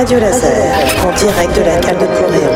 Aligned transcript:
Radio 0.00 0.18
Laser, 0.18 0.74
en 1.06 1.12
direct 1.14 1.58
de 1.58 1.62
la 1.62 1.76
cale 1.76 1.98
de 1.98 2.06
Coréon. 2.06 2.50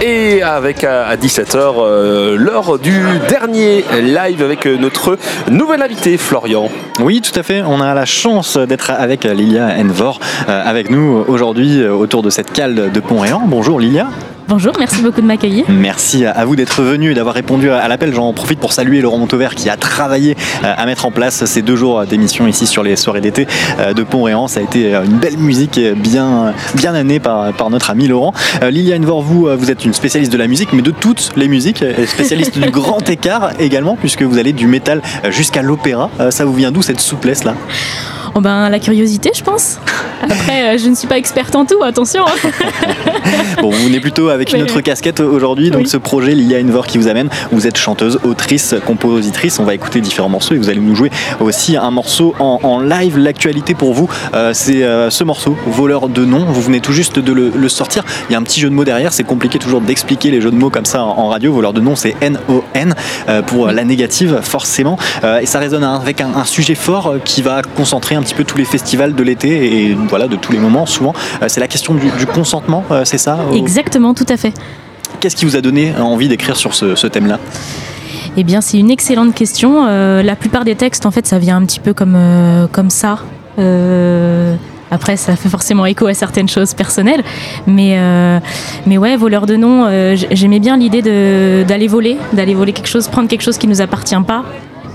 Et 0.00 0.42
avec 0.44 0.84
à 0.84 1.16
17h 1.16 1.56
euh, 1.56 2.36
l'heure 2.36 2.78
du 2.78 3.02
dernier 3.28 3.84
live 4.00 4.44
avec 4.44 4.64
euh, 4.64 4.76
notre 4.78 5.18
nouvel 5.50 5.82
invité 5.82 6.16
Florian. 6.18 6.68
Oui, 7.00 7.20
tout 7.20 7.36
à 7.36 7.42
fait. 7.42 7.62
On 7.66 7.80
a 7.80 7.94
la 7.94 8.04
chance 8.04 8.56
d'être 8.56 8.90
avec 8.90 9.24
Lilia 9.24 9.74
Envor 9.76 10.20
euh, 10.48 10.62
avec 10.64 10.88
nous 10.88 11.24
aujourd'hui 11.26 11.84
autour 11.84 12.22
de 12.22 12.30
cette 12.30 12.52
cale 12.52 12.92
de 12.92 13.00
Pont-Réan. 13.00 13.42
Bonjour 13.44 13.80
Lilia. 13.80 14.06
Bonjour, 14.48 14.72
merci 14.78 15.02
beaucoup 15.02 15.20
de 15.20 15.26
m'accueillir. 15.26 15.66
Merci 15.68 16.24
à 16.24 16.46
vous 16.46 16.56
d'être 16.56 16.82
venu 16.82 17.10
et 17.10 17.14
d'avoir 17.14 17.34
répondu 17.34 17.68
à 17.68 17.86
l'appel. 17.86 18.14
J'en 18.14 18.32
profite 18.32 18.58
pour 18.58 18.72
saluer 18.72 19.02
Laurent 19.02 19.18
Montauvert 19.18 19.54
qui 19.54 19.68
a 19.68 19.76
travaillé 19.76 20.38
euh, 20.64 20.72
à 20.74 20.86
mettre 20.86 21.04
en 21.04 21.10
place 21.10 21.44
ces 21.44 21.60
deux 21.60 21.76
jours 21.76 22.06
d'émission 22.06 22.46
ici 22.46 22.66
sur 22.66 22.82
les 22.82 22.96
soirées 22.96 23.20
d'été 23.20 23.46
euh, 23.78 23.92
de 23.92 24.02
Pont-Réan. 24.02 24.48
Ça 24.48 24.60
a 24.60 24.62
été 24.62 24.94
euh, 24.94 25.04
une 25.04 25.18
belle 25.18 25.36
musique 25.36 25.78
bien, 25.96 26.54
bien 26.74 26.94
année 26.94 27.20
par, 27.20 27.52
par 27.52 27.68
notre 27.68 27.90
ami 27.90 28.08
Laurent. 28.08 28.32
Liliane 28.62 29.04
Vor, 29.04 29.20
vous, 29.20 29.50
vous 29.54 29.70
êtes 29.70 29.84
une 29.84 29.92
spécialiste 29.92 30.32
de 30.32 30.38
la 30.38 30.46
musique, 30.46 30.72
mais 30.72 30.80
de 30.80 30.92
toutes 30.92 31.32
les 31.36 31.46
musiques, 31.46 31.84
spécialiste 32.06 32.58
du 32.58 32.70
grand 32.70 33.06
écart 33.10 33.50
également, 33.58 33.96
puisque 33.96 34.22
vous 34.22 34.38
allez 34.38 34.54
du 34.54 34.66
métal 34.66 35.02
jusqu'à 35.28 35.60
l'opéra. 35.60 36.08
Ça 36.30 36.46
vous 36.46 36.54
vient 36.54 36.72
d'où 36.72 36.80
cette 36.80 37.00
souplesse 37.00 37.44
là 37.44 37.54
Oh 38.38 38.40
ben, 38.40 38.68
la 38.68 38.78
curiosité, 38.78 39.32
je 39.34 39.42
pense. 39.42 39.80
Après, 40.22 40.74
euh, 40.74 40.78
je 40.78 40.88
ne 40.88 40.94
suis 40.94 41.08
pas 41.08 41.18
experte 41.18 41.56
en 41.56 41.64
tout, 41.64 41.82
attention. 41.82 42.24
bon, 43.60 43.70
vous 43.70 43.84
venez 43.86 43.98
plutôt 43.98 44.28
avec 44.28 44.52
une 44.52 44.62
autre 44.62 44.80
casquette 44.80 45.18
aujourd'hui, 45.18 45.72
donc 45.72 45.88
ce 45.88 45.96
projet 45.96 46.36
Lilia 46.36 46.60
Envor 46.60 46.86
qui 46.86 46.98
vous 46.98 47.08
amène. 47.08 47.30
Vous 47.50 47.66
êtes 47.66 47.76
chanteuse, 47.76 48.20
autrice, 48.22 48.76
compositrice. 48.86 49.58
On 49.58 49.64
va 49.64 49.74
écouter 49.74 50.00
différents 50.00 50.28
morceaux 50.28 50.54
et 50.54 50.58
vous 50.58 50.68
allez 50.68 50.78
nous 50.78 50.94
jouer 50.94 51.10
aussi 51.40 51.76
un 51.76 51.90
morceau 51.90 52.32
en, 52.38 52.80
live. 52.80 53.18
L'actualité 53.18 53.74
pour 53.74 53.92
vous, 53.92 54.08
euh, 54.34 54.52
c'est 54.54 54.84
euh, 54.84 55.10
ce 55.10 55.24
morceau, 55.24 55.56
Voleur 55.66 56.08
de 56.08 56.24
nom. 56.24 56.44
Vous 56.44 56.62
venez 56.62 56.78
tout 56.78 56.92
juste 56.92 57.18
de 57.18 57.32
le, 57.32 57.68
sortir. 57.68 58.04
Il 58.28 58.34
y 58.34 58.36
a 58.36 58.38
un 58.38 58.44
petit 58.44 58.60
jeu 58.60 58.70
de 58.70 58.74
mots 58.74 58.84
derrière. 58.84 59.12
C'est 59.12 59.24
compliqué 59.24 59.58
toujours 59.58 59.80
d'expliquer 59.80 60.30
les 60.30 60.40
jeux 60.40 60.52
de 60.52 60.56
mots 60.56 60.70
comme 60.70 60.86
ça 60.86 61.02
en, 61.02 61.28
radio. 61.28 61.52
Voleur 61.52 61.72
de 61.72 61.80
nom, 61.80 61.96
c'est 61.96 62.14
N-O-N 62.20 62.94
pour 63.46 63.66
la 63.66 63.82
négative, 63.82 64.38
forcément. 64.42 64.96
et 65.40 65.46
ça 65.46 65.58
résonne 65.58 65.82
avec 65.82 66.20
un, 66.20 66.34
un 66.36 66.44
sujet 66.44 66.76
fort 66.76 67.14
qui 67.24 67.42
va 67.42 67.62
concentrer 67.62 68.14
un 68.14 68.22
petit 68.22 68.27
peu 68.34 68.44
tous 68.44 68.58
les 68.58 68.64
festivals 68.64 69.14
de 69.14 69.22
l'été 69.22 69.88
et 69.88 69.94
voilà 70.08 70.28
de 70.28 70.36
tous 70.36 70.52
les 70.52 70.58
moments. 70.58 70.86
Souvent, 70.86 71.14
euh, 71.42 71.46
c'est 71.48 71.60
la 71.60 71.68
question 71.68 71.94
du, 71.94 72.26
consentement, 72.26 72.84
euh, 72.90 73.04
c'est 73.04 73.18
ça 73.18 73.38
Exactement, 73.54 74.14
tout 74.14 74.26
à 74.28 74.36
fait. 74.36 74.52
Qu'est-ce 75.20 75.36
qui 75.36 75.44
vous 75.44 75.56
a 75.56 75.60
donné 75.60 75.92
envie 75.98 76.28
d'écrire 76.28 76.56
sur 76.56 76.74
ce, 76.74 77.06
thème-là? 77.06 77.38
Eh 78.36 78.44
bien, 78.44 78.60
c'est 78.60 78.78
une 78.78 78.90
excellente 78.90 79.34
question. 79.34 79.86
Euh, 79.88 80.22
la 80.22 80.36
plupart 80.36 80.64
des 80.64 80.76
textes, 80.76 81.06
en 81.06 81.10
fait, 81.10 81.26
ça 81.26 81.38
vient 81.38 81.56
un 81.56 81.64
petit 81.64 81.80
peu 81.80 81.92
comme, 81.92 82.16
comme 82.72 82.90
ça. 82.90 83.18
après, 84.90 85.16
ça 85.16 85.34
fait 85.34 85.48
forcément 85.48 85.86
écho 85.86 86.06
à 86.06 86.14
certaines 86.14 86.48
choses 86.48 86.74
personnelles. 86.74 87.24
Mais, 87.66 87.98
mais 88.86 88.98
ouais, 88.98 89.16
voleur 89.16 89.46
de 89.46 89.56
nom, 89.56 89.88
j'aimais 90.30 90.60
bien 90.60 90.76
l'idée 90.76 91.02
d'aller 91.64 91.88
voler, 91.88 92.16
d'aller 92.32 92.54
voler 92.54 92.72
quelque 92.72 92.88
chose, 92.88 93.08
prendre 93.08 93.28
quelque 93.28 93.42
chose 93.42 93.58
qui 93.58 93.66
ne 93.66 93.72
nous 93.72 93.80
appartient 93.80 94.14
pas 94.26 94.44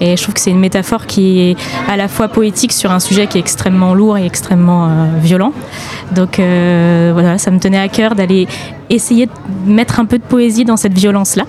et 0.04 0.18
je 0.18 0.22
trouve 0.22 0.36
que 0.36 0.42
c'est 0.42 0.52
une 0.52 0.60
métaphore 0.60 1.06
qui 1.06 1.40
est 1.40 1.56
à 1.90 1.96
la 1.96 2.10
fois 2.10 2.28
poétique 2.28 2.74
sur 2.74 2.92
un 2.92 3.00
sujet 3.00 3.28
qui 3.28 3.38
est 3.38 3.42
extrêmement 3.42 3.94
lourd 3.94 4.18
et 4.18 4.26
extrêmement 4.26 4.88
euh, 4.88 4.90
violent. 5.18 5.54
Donc 6.12 6.40
euh, 6.40 7.12
voilà, 7.14 7.38
ça 7.38 7.52
me 7.52 7.60
tenait 7.60 7.80
à 7.80 7.88
cœur 7.88 8.14
d'aller 8.14 8.46
essayer 8.90 9.28
de 9.28 9.32
mettre 9.66 10.02
un 10.02 10.06
peu 10.06 10.18
de 10.18 10.24
poésie 10.24 10.66
dans 10.66 10.76
cette 10.76 10.98
violence-là. 10.98 11.46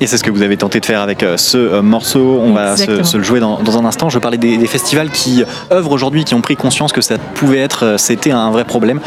Et 0.00 0.06
c'est 0.08 0.18
ce 0.18 0.24
que 0.24 0.30
vous 0.30 0.42
avez 0.42 0.56
tenté 0.56 0.80
de 0.80 0.86
faire 0.86 1.00
avec 1.00 1.22
euh, 1.22 1.36
ce 1.36 1.56
euh, 1.56 1.82
morceau. 1.82 2.40
On 2.42 2.52
va 2.52 2.76
se, 2.76 3.16
le 3.16 3.22
jouer 3.22 3.38
dans, 3.38 3.78
un 3.78 3.84
instant. 3.84 4.10
Je 4.10 4.18
parlais 4.18 4.38
des, 4.38 4.66
festivals 4.66 5.10
qui 5.10 5.44
œuvrent 5.70 5.92
aujourd'hui, 5.92 6.24
qui 6.24 6.34
ont 6.34 6.40
pris 6.40 6.56
conscience 6.56 6.92
que 6.92 7.00
ça 7.00 7.16
pouvait 7.18 7.60
être, 7.60 7.84
euh, 7.84 7.96
c'était 7.96 8.32
un 8.32 8.50
vrai 8.50 8.64
problème 8.64 9.00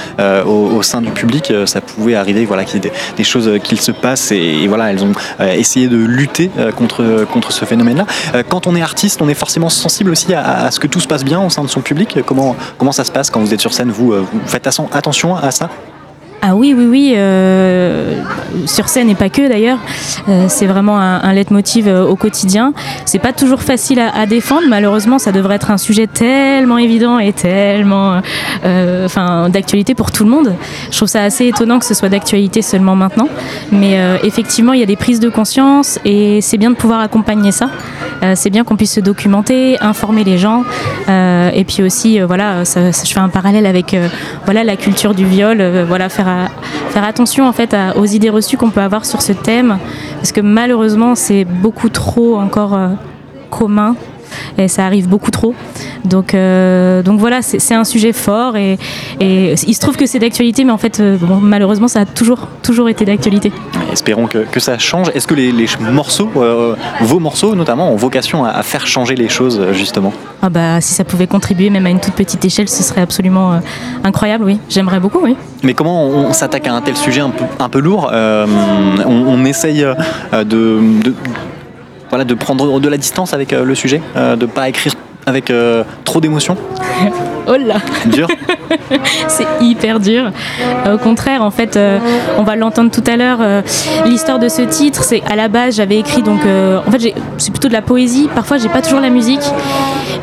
au, 0.46 0.82
sein 0.82 1.02
du 1.02 1.12
public. 1.12 1.52
Ça 1.66 1.82
pouvait 1.82 2.16
arriver, 2.16 2.46
voilà, 2.46 2.64
qu'il 2.64 2.84
y 2.84 2.88
ait 2.88 2.92
des, 3.18 3.24
choses 3.24 3.52
qui 3.64 3.76
se 3.78 3.92
passent 3.92 4.32
et, 4.32 4.68
voilà, 4.68 4.92
elles 4.92 5.04
ont 5.04 5.12
essayé 5.40 5.88
de 5.88 5.98
lutter 5.98 6.50
contre, 6.76 7.26
contre 7.32 7.52
ce 7.52 7.66
phénomène-là. 7.66 8.06
Quand 8.48 8.68
on 8.68 8.76
est 8.76 8.82
artiste, 8.82 9.22
on 9.22 9.28
est 9.28 9.34
forcément 9.34 9.70
sensible 9.70 10.12
aussi 10.12 10.34
à, 10.34 10.72
ce 10.72 10.80
que 10.80 10.88
tout 10.88 11.00
se 11.00 11.08
passe 11.08 11.26
bien 11.26 11.42
au 11.42 11.50
sein 11.50 11.64
de 11.64 11.68
son 11.68 11.82
public. 11.82 12.20
Comment, 12.26 12.56
comment 12.78 12.92
ça 12.92 13.04
se 13.04 13.12
passe 13.12 13.30
quand 13.30 13.40
vous 13.40 13.54
êtes 13.54 13.62
sur 13.62 13.74
scène? 13.74 13.90
Vous, 13.90 14.14
vous 14.14 14.42
faites 14.46 14.68
attention 14.68 15.36
à 15.36 15.52
ça? 15.52 15.70
Ah 16.42 16.56
oui, 16.56 16.74
oui, 16.78 16.86
oui, 16.86 17.14
euh, 17.16 18.22
sur 18.68 18.90
scène 18.90 19.10
et 19.10 19.16
pas 19.16 19.30
que 19.30 19.48
d'ailleurs. 19.48 19.80
Euh, 20.30 20.46
c'est 20.50 20.68
vraiment 20.68 21.00
un, 21.00 21.22
un 21.24 21.34
leitmotiv 21.34 21.88
euh, 21.88 22.06
au 22.06 22.16
quotidien. 22.16 22.74
C'est 23.06 23.20
pas 23.20 23.34
toujours 23.34 23.62
facile 23.62 24.00
à, 24.00 24.26
défendre. 24.28 24.68
Malheureusement, 24.70 25.20
ça 25.20 25.32
devrait 25.32 25.56
être 25.56 25.72
un 25.72 25.78
sujet 25.78 26.06
tellement 26.06 26.78
évident 26.78 27.18
et 27.20 27.34
tellement, 27.34 28.22
d'actualité 29.50 29.96
pour 29.96 30.12
tout 30.12 30.24
le 30.24 30.30
monde. 30.30 30.54
Je 30.92 30.98
trouve 30.98 31.08
ça 31.08 31.24
assez 31.24 31.48
étonnant 31.48 31.80
que 31.80 31.86
ce 31.86 31.94
soit 31.94 32.10
d'actualité 32.10 32.62
seulement 32.62 32.96
maintenant. 32.96 33.30
Mais 33.72 34.00
effectivement, 34.24 34.74
il 34.74 34.80
y 34.80 34.84
a 34.84 34.88
des 34.88 34.96
prises 34.96 35.20
de 35.20 35.30
conscience 35.30 36.00
et 36.06 36.42
c'est 36.42 36.58
bien 36.58 36.72
de 36.72 36.76
pouvoir 36.76 37.00
accompagner 37.00 37.52
ça. 37.52 37.70
c'est 38.36 38.50
bien 38.50 38.64
qu'on 38.64 38.76
puisse 38.76 38.94
se 38.94 39.00
documenter, 39.00 39.78
informer 39.82 40.24
les 40.24 40.38
gens, 40.38 40.64
et 41.08 41.64
puis 41.66 41.84
aussi, 41.84 42.20
voilà, 42.20 42.66
ça, 42.66 42.92
je 42.92 43.14
fais 43.14 43.20
un 43.20 43.30
parallèle 43.30 43.66
avec, 43.66 43.96
voilà, 44.46 44.64
la 44.64 44.76
culture 44.76 45.14
du 45.14 45.26
viol, 45.26 45.62
voilà, 45.88 46.10
faire, 46.90 47.04
attention 47.04 47.48
en 47.48 47.54
fait 47.54 47.76
aux 47.96 48.06
idées 48.06 48.30
reçues 48.30 48.58
qu'on 48.58 48.70
peut 48.70 48.82
avoir 48.82 49.06
sur 49.06 49.22
ce 49.22 49.34
thème, 49.34 49.78
parce 50.16 50.32
que 50.32 50.42
malheureusement 50.42 51.16
c'est 51.16 51.46
beaucoup 51.46 51.90
trop 51.90 52.38
encore 52.38 52.74
euh, 52.74 52.90
commun 53.50 53.96
et 54.58 54.68
ça 54.68 54.86
arrive 54.86 55.08
beaucoup 55.08 55.32
trop. 55.32 55.54
Donc, 56.06 56.34
euh, 56.34 57.04
donc 57.04 57.20
voilà, 57.20 57.42
c'est 57.42 57.74
un 57.74 57.84
sujet 57.84 58.14
fort 58.14 58.56
et, 58.56 58.78
et, 59.20 59.56
il 59.68 59.74
se 59.74 59.80
trouve 59.80 59.98
que 59.98 60.06
c'est 60.06 60.20
d'actualité, 60.20 60.64
mais 60.64 60.72
en 60.72 60.78
fait, 60.78 61.00
euh, 61.00 61.18
malheureusement, 61.42 61.88
ça 61.88 62.02
a 62.02 62.06
toujours, 62.06 62.48
toujours 62.64 62.90
été 62.90 63.06
d'actualité. 63.06 63.52
Espérons 63.92 64.28
que, 64.28 64.40
que, 64.40 64.60
ça 64.60 64.78
change. 64.78 65.10
Est-ce 65.14 65.28
que 65.28 65.36
les, 65.36 65.54
morceaux, 65.80 66.30
vos 67.02 67.20
morceaux 67.20 67.56
notamment, 67.56 67.92
ont 67.92 67.96
vocation 67.96 68.46
à, 68.46 68.64
faire 68.64 68.88
changer 68.88 69.16
les 69.16 69.30
choses 69.30 69.62
justement? 69.74 70.14
Ah 70.42 70.50
bah, 70.50 70.82
Si 70.82 70.94
ça 70.94 71.04
pouvait 71.04 71.28
contribuer 71.28 71.70
même 71.70 71.86
à 71.86 71.90
une 71.90 72.00
toute 72.00 72.14
petite 72.14 72.44
échelle, 72.46 72.70
ce 72.70 72.84
serait 72.84 73.02
absolument 73.02 73.60
incroyable, 74.04 74.46
oui. 74.46 74.60
J'aimerais 74.70 75.00
beaucoup, 75.00 75.20
oui. 75.22 75.36
Mais 75.64 75.74
comment 75.74 76.06
on 76.06 76.34
s'attaque 76.34 76.68
à 76.68 76.74
un 76.74 76.82
tel 76.82 76.96
sujet 76.96 77.22
un 77.22 77.30
peu, 77.30 77.46
un 77.60 77.70
peu 77.70 77.80
lourd? 77.80 78.12
On, 78.14 79.08
on, 79.08 79.46
essaye 79.46 79.86
de, 80.34 80.44
de 80.44 81.14
voilà, 82.10 82.24
de 82.26 82.34
prendre 82.34 82.80
de 82.80 82.90
la 82.90 82.98
distance 82.98 83.34
avec 83.34 83.54
euh, 83.54 83.64
le 83.64 83.76
sujet, 83.76 84.02
euh, 84.16 84.36
de 84.36 84.46
ne 84.46 84.52
pas 84.52 84.70
écrire 84.70 84.94
avec 85.26 85.50
euh, 85.50 85.84
trop 86.06 86.22
d'émotion 86.22 86.56
Oh 87.50 87.56
là 87.58 87.76
Dur 88.06 88.28
C'est 89.28 89.48
hyper 89.62 90.00
dur. 90.00 90.32
au 90.92 90.98
contraire, 90.98 91.42
en 91.42 91.52
fait, 91.52 91.80
on 92.38 92.44
va 92.44 92.58
l'entendre 92.58 92.92
tout 92.92 93.04
à 93.08 93.16
l'heure. 93.16 93.40
L'histoire 94.06 94.38
de 94.38 94.50
ce 94.50 94.62
titre, 94.64 95.02
c'est 95.04 95.24
à 95.26 95.38
la 95.38 95.48
base, 95.48 95.78
j'avais 95.78 95.98
écrit 95.98 96.24
donc. 96.24 96.42
en 96.42 96.92
fait, 96.92 97.14
c'est 97.38 97.52
plutôt 97.52 97.70
de 97.70 97.74
la 97.74 97.82
poésie. 97.82 98.28
Parfois, 98.36 98.58
j'ai 98.58 98.68
pas 98.68 98.82
toujours 98.82 99.00
la 99.00 99.10
musique. 99.10 99.40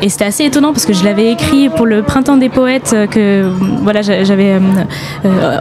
Et 0.03 0.09
c'était 0.09 0.25
assez 0.25 0.45
étonnant 0.45 0.71
parce 0.71 0.85
que 0.85 0.93
je 0.93 1.03
l'avais 1.03 1.31
écrit 1.31 1.69
pour 1.69 1.87
le 1.87 2.03
Printemps 2.03 2.37
des 2.37 2.49
Poètes. 2.49 2.95
Que 3.09 3.49
voilà, 3.81 4.03
j'avais 4.03 4.59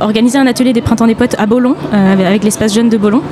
organisé 0.02 0.36
un 0.36 0.46
atelier 0.46 0.74
des 0.74 0.82
Printemps 0.82 1.06
des 1.06 1.14
Poètes 1.14 1.36
à 1.38 1.46
Bolon, 1.46 1.76
avec 1.92 2.44
l'espace 2.44 2.74
jeune 2.74 2.90
de 2.90 2.98
Bolon. 2.98 3.22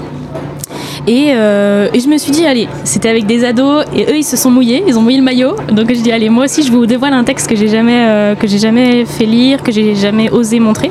Euh, 1.09 1.89
et, 1.93 2.01
je 2.01 2.09
me 2.09 2.19
suis 2.19 2.33
dit, 2.33 2.47
allez, 2.47 2.69
c'était 2.85 3.09
avec 3.09 3.27
des 3.27 3.45
ados 3.45 3.85
et 3.95 4.05
eux 4.05 4.17
ils 4.17 4.25
se 4.25 4.37
sont 4.37 4.51
mouillés, 4.51 4.85
ils 4.87 4.99
ont 4.99 5.03
mouillé 5.03 5.19
le 5.19 5.25
maillot. 5.25 5.57
Donc 5.71 5.93
je 5.93 6.01
dis, 6.01 6.13
allez, 6.13 6.29
moi 6.29 6.45
aussi 6.45 6.63
je 6.63 6.73
vous 6.73 6.87
dévoile 6.87 7.13
un 7.13 7.25
texte 7.25 7.49
que 7.49 7.57
j'ai 7.57 7.69
jamais, 7.69 8.07
euh, 8.07 8.35
jamais 8.47 9.05
fait 9.05 9.27
lire, 9.27 9.63
que 9.63 9.73
j'ai 9.73 9.95
jamais 9.95 10.31
osé 10.31 10.61
montrer. 10.61 10.91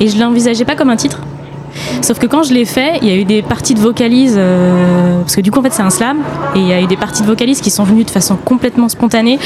Et 0.00 0.08
je 0.08 0.18
l'envisageais 0.18 0.64
pas 0.64 0.76
comme 0.76 0.90
un 0.90 0.96
titre. 0.96 1.20
Sauf 2.02 2.18
que 2.18 2.26
quand 2.26 2.42
je 2.42 2.52
l'ai 2.52 2.64
fait, 2.64 2.98
il 3.02 3.08
y 3.08 3.12
a 3.12 3.16
eu 3.16 3.24
des 3.24 3.42
parties 3.42 3.74
de 3.74 3.80
vocalises, 3.80 4.36
euh, 4.36 5.20
parce 5.20 5.36
que 5.36 5.40
du 5.40 5.50
coup 5.50 5.60
en 5.60 5.62
fait 5.62 5.72
c'est 5.72 5.82
un 5.82 5.90
slam, 5.90 6.18
et 6.54 6.58
il 6.58 6.68
y 6.68 6.72
a 6.72 6.80
eu 6.80 6.86
des 6.86 6.96
parties 6.96 7.22
de 7.22 7.26
vocalises 7.26 7.60
qui 7.60 7.70
sont 7.70 7.84
venues 7.84 8.04
de 8.04 8.10
façon 8.10 8.36
complètement 8.36 8.88
spontanée. 8.88 9.38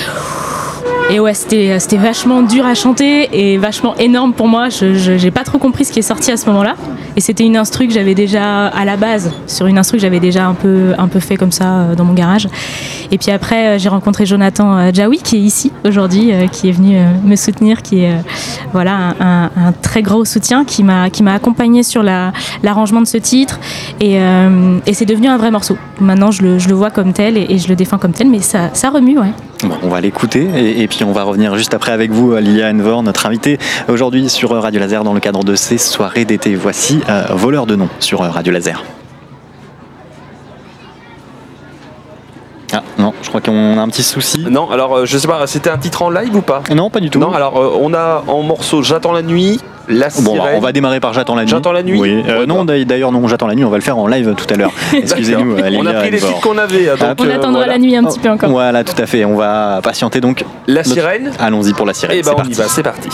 Et 1.10 1.20
ouais, 1.20 1.32
c'était, 1.32 1.78
c'était 1.78 1.96
vachement 1.96 2.42
dur 2.42 2.66
à 2.66 2.74
chanter 2.74 3.30
et 3.32 3.56
vachement 3.56 3.96
énorme 3.96 4.34
pour 4.34 4.46
moi. 4.46 4.68
Je, 4.68 4.92
j'ai 5.16 5.30
pas 5.30 5.42
trop 5.42 5.56
compris 5.56 5.86
ce 5.86 5.92
qui 5.92 6.00
est 6.00 6.02
sorti 6.02 6.30
à 6.30 6.36
ce 6.36 6.44
moment-là. 6.46 6.76
Et 7.16 7.20
c'était 7.22 7.44
une 7.44 7.56
instru 7.56 7.88
que 7.88 7.94
j'avais 7.94 8.14
déjà 8.14 8.66
à 8.66 8.84
la 8.84 8.98
base, 8.98 9.32
sur 9.46 9.66
une 9.66 9.78
instru 9.78 9.96
que 9.96 10.02
j'avais 10.02 10.20
déjà 10.20 10.46
un 10.46 10.52
peu, 10.52 10.92
un 10.98 11.08
peu 11.08 11.18
fait 11.18 11.36
comme 11.36 11.50
ça 11.50 11.64
euh, 11.64 11.94
dans 11.94 12.04
mon 12.04 12.12
garage. 12.12 12.46
Et 13.10 13.16
puis 13.16 13.30
après, 13.30 13.68
euh, 13.68 13.78
j'ai 13.78 13.88
rencontré 13.88 14.26
Jonathan 14.26 14.76
euh, 14.76 14.90
Jaoui 14.92 15.18
qui 15.18 15.36
est 15.36 15.40
ici 15.40 15.72
aujourd'hui, 15.86 16.30
qui 16.52 16.68
est 16.68 16.72
venu 16.72 16.98
me 17.24 17.36
soutenir, 17.36 17.80
qui 17.80 18.00
est 18.00 18.14
voilà 18.72 19.14
un, 19.18 19.72
très 19.80 20.02
gros 20.02 20.26
soutien, 20.26 20.64
qui 20.64 20.84
m'a, 20.84 21.08
qui 21.08 21.26
accompagné 21.26 21.82
sur 21.82 22.02
la, 22.02 22.32
l'arrangement 22.62 23.00
de 23.00 23.06
ce 23.06 23.16
titre. 23.16 23.58
Et, 24.00 24.18
et, 24.86 24.94
c'est 24.94 25.06
devenu 25.06 25.28
un 25.28 25.38
vrai 25.38 25.50
morceau. 25.50 25.76
Maintenant, 26.00 26.30
je 26.30 26.42
le, 26.42 26.58
je 26.58 26.68
le 26.68 26.74
vois 26.74 26.90
comme 26.90 27.12
tel 27.12 27.36
et, 27.36 27.46
et, 27.48 27.58
je 27.58 27.68
le 27.68 27.76
défends 27.76 27.98
comme 27.98 28.12
tel, 28.12 28.28
mais 28.28 28.40
ça, 28.40 28.70
ça 28.72 28.90
remue, 28.90 29.18
ouais. 29.18 29.32
Bon, 29.64 29.74
on 29.82 29.88
va 29.88 30.00
l'écouter 30.00 30.46
et, 30.56 30.82
et 30.82 30.88
puis 30.88 30.97
on 31.04 31.12
va 31.12 31.22
revenir 31.22 31.56
juste 31.56 31.74
après 31.74 31.92
avec 31.92 32.10
vous, 32.10 32.36
Lilia 32.36 32.70
Envor, 32.70 33.02
notre 33.02 33.26
invitée 33.26 33.58
aujourd'hui 33.88 34.28
sur 34.28 34.50
Radio 34.50 34.80
Laser 34.80 35.04
dans 35.04 35.14
le 35.14 35.20
cadre 35.20 35.44
de 35.44 35.54
ces 35.54 35.78
soirées 35.78 36.24
d'été. 36.24 36.54
Voici 36.54 37.00
euh, 37.08 37.24
Voleur 37.30 37.66
de 37.66 37.76
nom 37.76 37.88
sur 38.00 38.20
Radio 38.20 38.52
Laser. 38.52 38.82
Ah 42.72 42.82
non, 42.98 43.06
je 43.22 43.28
crois 43.28 43.40
qu'on 43.40 43.78
a 43.78 43.80
un 43.80 43.88
petit 43.88 44.02
souci. 44.02 44.44
Non, 44.50 44.70
alors 44.70 44.96
euh, 44.98 45.04
je 45.06 45.18
sais 45.18 45.28
pas, 45.28 45.46
c'était 45.46 45.70
un 45.70 45.78
titre 45.78 46.02
en 46.02 46.10
live 46.10 46.34
ou 46.36 46.40
pas 46.42 46.62
Non, 46.74 46.90
pas 46.90 47.00
du 47.00 47.10
tout. 47.10 47.18
Non, 47.18 47.32
alors 47.32 47.56
euh, 47.58 47.78
on 47.80 47.92
a 47.94 48.24
en 48.26 48.42
morceau 48.42 48.82
J'attends 48.82 49.12
la 49.12 49.22
nuit, 49.22 49.60
La 49.88 50.08
Bon, 50.20 50.34
sirène. 50.34 50.56
on 50.56 50.60
va 50.60 50.72
démarrer 50.72 51.00
par 51.00 51.12
J'attends 51.12 51.34
la 51.34 51.42
nuit. 51.44 51.50
J'attends 51.50 51.72
la 51.72 51.82
nuit 51.82 51.98
Oui. 51.98 52.22
Euh, 52.28 52.46
non, 52.46 52.64
d'ailleurs, 52.64 53.10
non, 53.12 53.26
J'attends 53.28 53.46
la 53.46 53.54
nuit, 53.54 53.64
on 53.64 53.70
va 53.70 53.76
le 53.76 53.82
faire 53.82 53.98
en 53.98 54.06
live 54.06 54.34
tout 54.36 54.46
à 54.52 54.56
l'heure. 54.56 54.70
Excusez-nous, 54.92 55.56
On 55.78 55.86
a 55.86 55.92
pris 55.94 56.10
les 56.10 56.18
titres 56.18 56.40
qu'on 56.40 56.58
avait. 56.58 56.86
donc, 56.86 56.98
On 57.20 57.24
euh, 57.26 57.34
attendra 57.34 57.50
voilà. 57.60 57.72
la 57.74 57.78
nuit 57.78 57.96
un 57.96 58.04
petit 58.04 58.18
peu 58.20 58.30
encore. 58.30 58.50
Voilà, 58.50 58.84
tout 58.84 59.00
à 59.00 59.06
fait. 59.06 59.24
On 59.24 59.36
va 59.36 59.80
patienter 59.82 60.20
donc. 60.20 60.44
La 60.66 60.80
Notre- 60.82 60.90
sirène 60.92 61.32
Allons-y 61.38 61.72
pour 61.72 61.86
la 61.86 61.94
sirène. 61.94 62.16
Et 62.18 62.22
ben 62.22 62.32
c'est 62.36 62.42
on 62.46 62.50
y 62.50 62.54
va, 62.54 62.64
c'est 62.68 62.82
parti. 62.82 63.08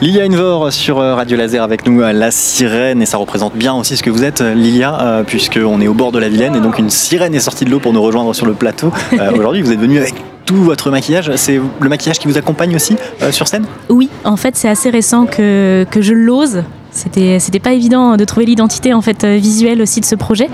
Lilia 0.00 0.26
Envor 0.26 0.72
sur 0.72 0.98
euh, 0.98 1.14
Radio 1.14 1.36
Laser 1.36 1.62
avec 1.62 1.86
nous, 1.86 2.02
euh, 2.02 2.12
la 2.12 2.30
sirène, 2.30 3.00
et 3.00 3.06
ça 3.06 3.16
représente 3.16 3.54
bien 3.54 3.74
aussi 3.74 3.96
ce 3.96 4.02
que 4.02 4.10
vous 4.10 4.24
êtes, 4.24 4.40
euh, 4.40 4.54
Lilia, 4.54 5.22
puisqu'on 5.26 5.80
est 5.80 5.88
au 5.88 5.94
bord 5.94 6.12
de 6.12 6.18
la 6.18 6.28
Vilaine, 6.28 6.56
et 6.56 6.60
donc 6.60 6.78
une 6.78 6.90
sirène 6.90 7.34
est 7.34 7.40
sortie 7.40 7.64
de 7.64 7.70
l'eau 7.70 7.80
pour 7.80 7.92
nous 7.92 8.02
rejoindre 8.02 8.34
sur 8.34 8.46
le 8.46 8.54
plateau. 8.54 8.92
Aujourd'hui, 9.36 9.62
vous 9.62 9.72
êtes 9.72 9.78
venu 9.78 9.98
avec 9.98 10.14
tout 10.44 10.56
votre 10.56 10.90
maquillage. 10.90 11.30
C'est 11.36 11.60
le 11.80 11.88
maquillage 11.88 12.18
qui 12.18 12.28
vous 12.28 12.38
accompagne 12.38 12.74
aussi 12.74 12.96
euh, 13.22 13.32
sur 13.32 13.48
scène? 13.48 13.64
Oui, 13.88 14.08
en 14.24 14.36
fait, 14.36 14.56
c'est 14.56 14.68
assez 14.68 14.90
récent 14.90 15.26
que, 15.26 15.86
que 15.90 16.02
je 16.02 16.12
l'ose. 16.12 16.62
C'était, 16.94 17.40
c'était 17.40 17.58
pas 17.58 17.72
évident 17.72 18.16
de 18.16 18.24
trouver 18.24 18.46
l'identité 18.46 18.94
en 18.94 19.02
fait 19.02 19.24
euh, 19.24 19.34
visuelle 19.36 19.82
aussi 19.82 20.00
de 20.00 20.04
ce 20.06 20.14
projet. 20.14 20.48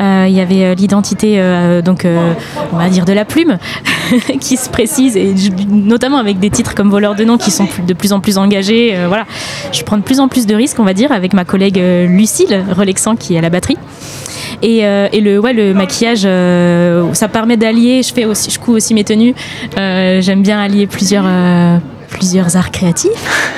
Euh, 0.00 0.24
Il 0.26 0.34
y 0.34 0.40
avait 0.40 0.64
euh, 0.64 0.74
l'identité 0.74 1.34
euh, 1.38 1.82
donc 1.82 2.06
euh, 2.06 2.32
on 2.72 2.78
va 2.78 2.88
dire 2.88 3.04
de 3.04 3.12
la 3.12 3.26
plume 3.26 3.58
qui 4.40 4.56
se 4.56 4.70
précise 4.70 5.18
et 5.18 5.34
notamment 5.68 6.16
avec 6.16 6.38
des 6.38 6.48
titres 6.48 6.74
comme 6.74 6.88
Voleur 6.88 7.14
de 7.14 7.24
nom 7.24 7.36
qui 7.36 7.50
sont 7.50 7.68
de 7.86 7.92
plus 7.92 8.12
en 8.14 8.20
plus 8.20 8.38
engagés. 8.38 8.96
euh, 8.96 9.04
voilà, 9.06 9.26
je 9.70 9.82
prends 9.82 9.98
de 9.98 10.02
plus 10.02 10.18
en 10.18 10.28
plus 10.28 10.46
de 10.46 10.54
risques 10.54 10.80
on 10.80 10.84
va 10.84 10.94
dire 10.94 11.12
avec 11.12 11.34
ma 11.34 11.44
collègue 11.44 11.78
euh, 11.78 12.06
Lucille 12.06 12.64
Relexant 12.74 13.14
qui 13.14 13.34
est 13.34 13.38
à 13.38 13.42
la 13.42 13.50
batterie. 13.50 13.76
Et, 14.62 14.86
euh, 14.86 15.08
et 15.12 15.20
le, 15.20 15.40
ouais, 15.40 15.52
le 15.52 15.74
maquillage, 15.74 16.22
euh, 16.24 17.12
ça 17.14 17.28
permet 17.28 17.56
d'allier. 17.56 18.02
Je 18.02 18.14
fais 18.14 18.24
aussi, 18.26 18.50
je 18.50 18.60
couds 18.60 18.74
aussi 18.76 18.94
mes 18.94 19.02
tenues. 19.02 19.34
Euh, 19.76 20.20
J'aime 20.20 20.42
bien 20.42 20.60
allier 20.60 20.86
plusieurs, 20.86 21.24
euh, 21.26 21.78
plusieurs 22.12 22.56
arts 22.56 22.70
créatifs. 22.70 23.10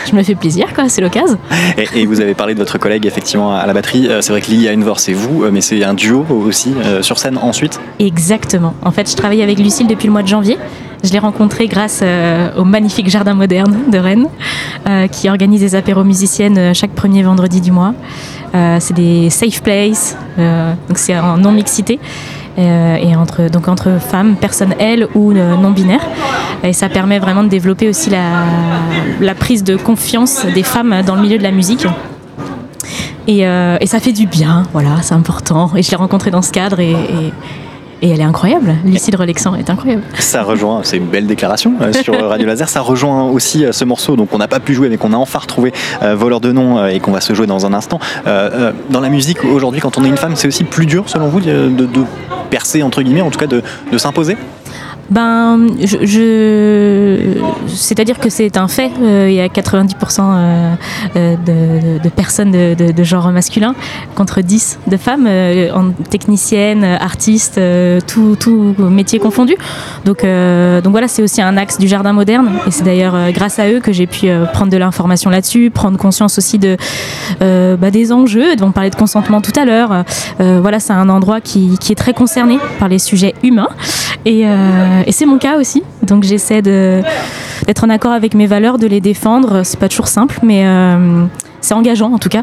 Je 0.08 0.14
me 0.16 0.22
fais 0.22 0.34
plaisir, 0.34 0.72
quoi. 0.74 0.88
C'est 0.88 1.02
l'occasion. 1.02 1.38
et, 1.76 2.00
et 2.00 2.06
vous 2.06 2.20
avez 2.20 2.34
parlé 2.34 2.54
de 2.54 2.58
votre 2.60 2.78
collègue 2.78 3.04
effectivement 3.04 3.54
à 3.54 3.66
la 3.66 3.74
batterie. 3.74 4.08
Euh, 4.08 4.20
c'est 4.22 4.32
vrai 4.32 4.40
que 4.40 4.50
Lilia 4.50 4.72
Envor, 4.72 5.00
c'est 5.00 5.12
vous, 5.12 5.42
euh, 5.44 5.50
mais 5.52 5.60
c'est 5.60 5.82
un 5.84 5.94
duo 5.94 6.24
aussi 6.30 6.72
euh, 6.72 7.02
sur 7.02 7.18
scène 7.18 7.36
ensuite. 7.36 7.80
Exactement. 7.98 8.74
En 8.82 8.90
fait, 8.92 9.10
je 9.10 9.16
travaille 9.16 9.42
avec 9.42 9.58
Lucille 9.58 9.86
depuis 9.86 10.06
le 10.06 10.12
mois 10.12 10.22
de 10.22 10.28
janvier. 10.28 10.56
Je 11.02 11.12
l'ai 11.12 11.18
rencontrée 11.18 11.66
grâce 11.66 12.00
euh, 12.02 12.48
au 12.56 12.64
magnifique 12.64 13.10
Jardin 13.10 13.34
Moderne 13.34 13.90
de 13.92 13.98
Rennes, 13.98 14.28
euh, 14.88 15.06
qui 15.08 15.28
organise 15.28 15.60
des 15.60 15.74
apéros 15.74 16.04
musiciennes 16.04 16.74
chaque 16.74 16.92
premier 16.92 17.22
vendredi 17.22 17.60
du 17.60 17.72
mois. 17.72 17.92
C'est 18.78 18.94
des 18.94 19.30
safe 19.30 19.62
places, 19.62 20.16
donc 20.38 20.96
c'est 20.96 21.18
en 21.18 21.36
non-mixité. 21.38 21.98
Euh, 22.58 22.96
et 22.96 23.16
entre, 23.16 23.48
donc 23.50 23.68
entre 23.68 23.98
femmes, 24.00 24.36
personnes 24.36 24.74
elles 24.78 25.08
ou 25.14 25.32
euh, 25.32 25.56
non-binaires. 25.56 26.06
Et 26.62 26.72
ça 26.72 26.88
permet 26.88 27.18
vraiment 27.18 27.42
de 27.44 27.48
développer 27.48 27.88
aussi 27.88 28.10
la, 28.10 28.44
la 29.20 29.34
prise 29.34 29.64
de 29.64 29.76
confiance 29.76 30.46
des 30.54 30.62
femmes 30.62 31.02
dans 31.06 31.14
le 31.16 31.22
milieu 31.22 31.38
de 31.38 31.42
la 31.42 31.50
musique. 31.50 31.86
Et, 33.26 33.46
euh, 33.46 33.76
et 33.80 33.86
ça 33.86 34.00
fait 34.00 34.12
du 34.12 34.26
bien, 34.26 34.64
voilà, 34.72 34.90
c'est 35.02 35.14
important. 35.14 35.70
Et 35.76 35.82
je 35.82 35.90
l'ai 35.90 35.96
rencontrée 35.96 36.30
dans 36.30 36.42
ce 36.42 36.52
cadre 36.52 36.80
et, 36.80 36.90
et- 36.92 37.32
et 38.02 38.10
elle 38.10 38.20
est 38.20 38.24
incroyable. 38.24 38.74
Lucille 38.84 39.16
Relexant 39.16 39.54
est 39.54 39.70
incroyable. 39.70 40.02
Ça 40.18 40.42
rejoint, 40.42 40.80
c'est 40.82 40.98
une 40.98 41.06
belle 41.06 41.26
déclaration 41.26 41.72
euh, 41.80 41.90
sur 41.94 42.12
Radio 42.28 42.46
Laser. 42.46 42.68
Ça 42.68 42.82
rejoint 42.82 43.22
aussi 43.30 43.64
euh, 43.64 43.72
ce 43.72 43.86
morceau, 43.86 44.14
donc 44.14 44.28
on 44.32 44.36
n'a 44.38 44.48
pas 44.48 44.60
pu 44.60 44.74
jouer, 44.74 44.90
mais 44.90 44.98
qu'on 44.98 45.14
a 45.14 45.16
enfin 45.16 45.38
retrouvé 45.38 45.72
euh, 46.02 46.14
Voleur 46.14 46.40
de 46.40 46.52
nom 46.52 46.84
et 46.86 47.00
qu'on 47.00 47.12
va 47.12 47.22
se 47.22 47.32
jouer 47.32 47.46
dans 47.46 47.64
un 47.64 47.72
instant. 47.72 47.98
Dans 48.90 49.00
la 49.00 49.08
musique 49.08 49.42
aujourd'hui, 49.44 49.80
quand 49.80 49.96
on 49.96 50.04
est 50.04 50.08
une 50.08 50.18
femme, 50.18 50.36
c'est 50.36 50.48
aussi 50.48 50.64
plus 50.64 50.84
dur 50.84 51.04
selon 51.06 51.28
vous 51.28 51.40
de 51.40 51.70
percer 52.54 52.84
entre 52.84 53.02
guillemets, 53.02 53.20
en 53.20 53.32
tout 53.32 53.38
cas 53.40 53.48
de, 53.48 53.62
de 53.90 53.98
s'imposer. 53.98 54.36
Ben, 55.10 55.66
je, 55.80 57.42
c'est-à-dire 57.66 58.18
que 58.18 58.30
c'est 58.30 58.56
un 58.56 58.68
fait. 58.68 58.90
euh, 59.02 59.28
il 59.28 59.34
y 59.34 59.40
a 59.40 59.48
90% 59.48 60.20
euh, 60.20 60.74
euh, 61.16 61.98
de, 62.02 62.08
personnes 62.08 62.50
de, 62.50 63.04
genre 63.04 63.30
masculin 63.30 63.74
contre 64.14 64.40
10 64.40 64.78
de 64.86 64.96
femmes, 64.96 65.28
en 65.74 65.90
techniciennes, 66.08 66.84
artistes, 66.84 67.60
tout, 68.06 68.36
tout 68.38 68.74
métier 68.78 69.18
confondu. 69.18 69.56
Donc, 70.04 70.22
donc 70.22 70.90
voilà, 70.90 71.08
c'est 71.08 71.22
aussi 71.22 71.42
un 71.42 71.56
axe 71.56 71.78
du 71.78 71.88
jardin 71.88 72.12
moderne. 72.12 72.50
Et 72.66 72.70
c'est 72.70 72.84
d'ailleurs 72.84 73.32
grâce 73.32 73.58
à 73.58 73.68
eux 73.68 73.80
que 73.80 73.92
j'ai 73.92 74.06
pu 74.06 74.28
prendre 74.52 74.70
de 74.70 74.76
l'information 74.76 75.30
là-dessus, 75.30 75.70
prendre 75.70 75.98
conscience 75.98 76.38
aussi 76.38 76.58
de 76.58 76.76
bah, 77.40 77.90
des 77.90 78.12
enjeux. 78.12 78.54
On 78.62 78.72
parlait 78.72 78.90
de 78.90 78.96
consentement 78.96 79.40
tout 79.40 79.58
à 79.58 79.64
l'heure. 79.64 80.04
Voilà, 80.38 80.80
c'est 80.80 80.92
un 80.92 81.08
endroit 81.08 81.40
qui, 81.40 81.76
qui 81.78 81.92
est 81.92 81.96
très 81.96 82.14
concerné 82.14 82.58
par 82.78 82.88
les 82.88 82.98
sujets 82.98 83.34
humains. 83.42 83.68
Et, 84.24 84.46
et 85.06 85.12
c'est 85.12 85.26
mon 85.26 85.38
cas 85.38 85.58
aussi. 85.58 85.82
Donc 86.02 86.24
j'essaie 86.24 86.62
d'être 86.62 87.84
en 87.84 87.90
accord 87.90 88.12
avec 88.12 88.34
mes 88.34 88.46
valeurs, 88.46 88.78
de 88.78 88.86
les 88.86 89.00
défendre. 89.00 89.62
C'est 89.64 89.78
pas 89.78 89.88
toujours 89.88 90.08
simple, 90.08 90.38
mais 90.42 90.66
euh, 90.66 91.24
c'est 91.60 91.74
engageant 91.74 92.12
en 92.12 92.18
tout 92.18 92.28
cas. 92.28 92.42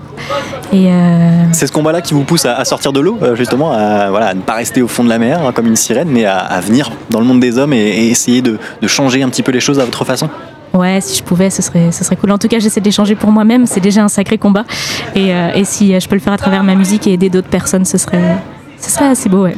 Euh, 0.73 1.43
C'est 1.51 1.67
ce 1.67 1.71
combat-là 1.71 2.01
qui 2.01 2.13
vous 2.13 2.23
pousse 2.23 2.45
à, 2.45 2.63
sortir 2.65 2.93
de 2.93 2.99
l'eau, 2.99 3.17
euh, 3.21 3.35
justement, 3.35 3.71
à, 3.73 4.09
voilà, 4.09 4.27
à 4.27 4.33
ne 4.33 4.41
pas 4.41 4.53
rester 4.53 4.81
au 4.81 4.87
fond 4.87 5.03
de 5.03 5.09
la 5.09 5.19
mer 5.19 5.45
hein, 5.45 5.51
comme 5.53 5.67
une 5.67 5.75
sirène, 5.75 6.07
mais 6.09 6.25
à, 6.25 6.37
à 6.37 6.61
venir 6.61 6.91
dans 7.09 7.19
le 7.19 7.25
monde 7.25 7.39
des 7.39 7.57
hommes 7.57 7.73
et, 7.73 7.77
et 7.77 8.07
essayer 8.09 8.41
de, 8.41 8.57
de 8.81 8.87
changer 8.87 9.21
un 9.21 9.29
petit 9.29 9.43
peu 9.43 9.51
les 9.51 9.59
choses 9.59 9.79
à 9.79 9.85
votre 9.85 10.05
façon. 10.05 10.29
ouais, 10.73 10.99
si 11.01 11.17
je 11.17 11.23
pouvais, 11.23 11.49
ce 11.49 11.61
serait, 11.61 11.91
ce 11.91 12.03
serait 12.03 12.15
cool. 12.15 12.31
En 12.31 12.37
tout 12.37 12.47
cas, 12.47 12.59
j'essaie 12.59 12.79
de 12.79 12.85
les 12.85 12.91
changer 12.91 13.15
pour 13.15 13.31
moi-même. 13.31 13.65
C'est 13.65 13.81
déjà 13.81 14.01
un 14.03 14.07
sacré 14.07 14.37
combat. 14.37 14.63
Et, 15.15 15.33
euh, 15.33 15.51
et 15.53 15.65
si 15.65 15.93
euh, 15.93 15.99
je 15.99 16.07
peux 16.07 16.15
le 16.15 16.21
faire 16.21 16.33
à 16.33 16.37
travers 16.37 16.63
ma 16.63 16.75
musique 16.75 17.05
et 17.07 17.13
aider 17.13 17.29
d'autres 17.29 17.49
personnes, 17.49 17.83
ce 17.85 17.97
serait, 17.97 18.37
ce 18.79 18.89
serait 18.89 19.07
assez 19.07 19.27
beau. 19.29 19.43
Ouais. 19.43 19.55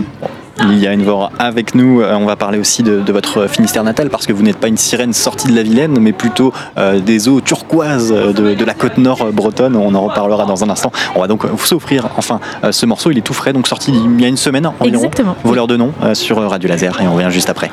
Lilia 0.61 0.91
Envor 0.93 1.31
avec 1.39 1.73
nous, 1.75 2.01
Euh, 2.01 2.15
on 2.15 2.25
va 2.25 2.35
parler 2.35 2.59
aussi 2.59 2.83
de, 2.83 2.99
de 3.01 3.11
votre 3.11 3.47
Finistère 3.47 3.83
natal 3.83 4.09
parce 4.09 4.25
que 4.27 4.33
vous 4.33 4.43
n'êtes 4.43 4.57
pas 4.57 4.67
une 4.67 4.77
sirène 4.77 5.13
sortie 5.13 5.47
de 5.47 5.55
la 5.55 5.63
Vilaine, 5.63 5.97
mais 5.99 6.13
plutôt 6.13 6.53
euh, 6.77 6.99
des 6.99 7.27
eaux 7.27 7.41
turquoises 7.41 8.11
de, 8.11 8.53
de 8.53 8.65
la 8.65 8.73
côte 8.73 8.97
nord 8.97 9.31
bretonne. 9.31 9.75
On 9.75 9.93
en 9.95 10.01
reparlera 10.01 10.45
dans 10.45 10.63
un 10.63 10.69
instant. 10.69 10.91
On 11.15 11.21
va 11.21 11.27
donc 11.27 11.45
vous 11.45 11.73
offrir 11.73 12.09
enfin 12.17 12.39
euh, 12.63 12.71
ce 12.71 12.85
morceau. 12.85 13.11
Il 13.11 13.17
est 13.17 13.21
tout 13.21 13.33
frais, 13.33 13.53
donc 13.53 13.67
sorti 13.67 13.91
il 13.91 14.21
y 14.21 14.25
a 14.25 14.27
une 14.27 14.37
semaine 14.37 14.67
environ. 14.67 14.87
Exactement. 14.87 15.35
Voleur 15.43 15.67
de 15.67 15.75
nom 15.77 15.91
euh, 16.03 16.13
sur 16.13 16.37
Radio 16.37 16.69
Laser 16.69 17.01
et 17.01 17.07
on 17.07 17.15
revient 17.15 17.31
juste 17.31 17.49
après. 17.49 17.71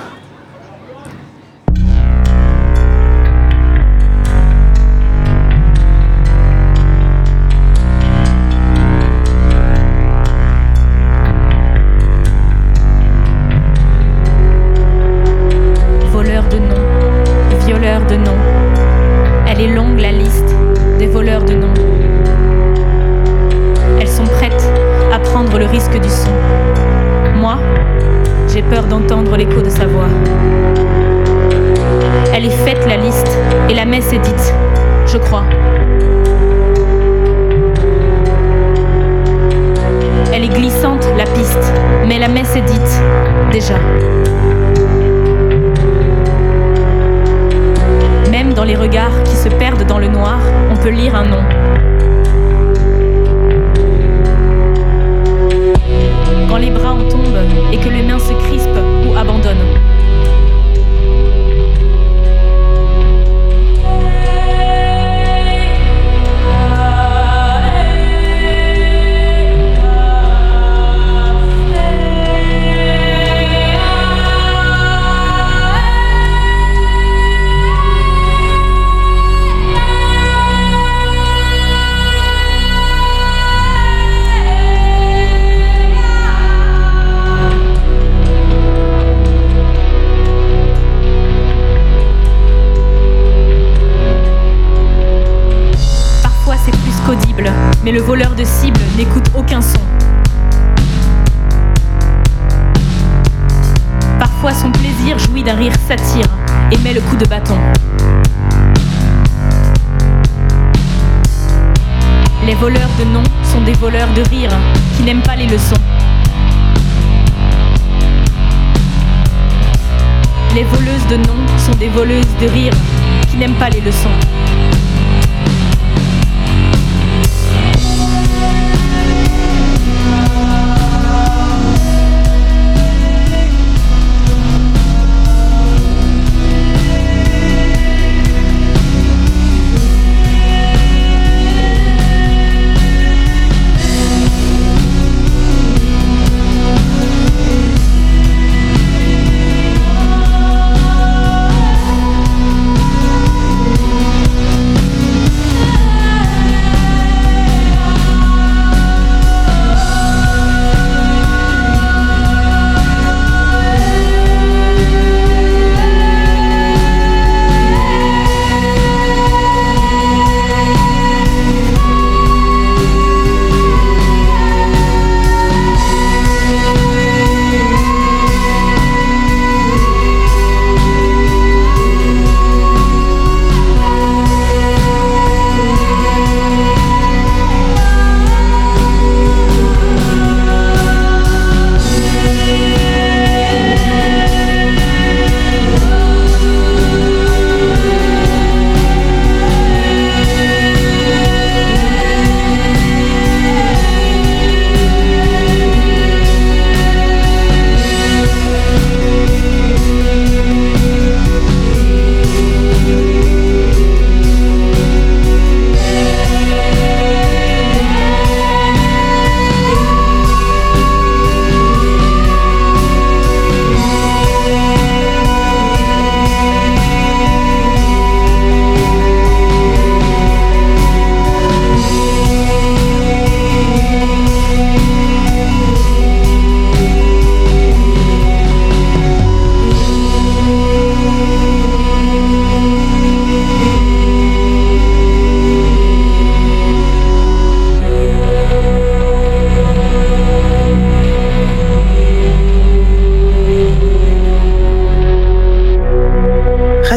Je 35.12 35.18
crois. 35.18 35.44
Elle 40.32 40.44
est 40.44 40.48
glissante 40.48 41.04
la 41.16 41.24
piste, 41.24 41.72
mais 42.06 42.18
la 42.18 42.28
messe 42.28 42.54
est 42.54 42.62
dite 42.62 43.02
déjà. 43.50 43.74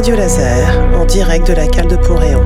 Direct 0.03 1.47
de 1.47 1.53
la 1.53 1.65
cale 1.67 1.87
de 1.87 1.95
Pont-Réan. 1.95 2.41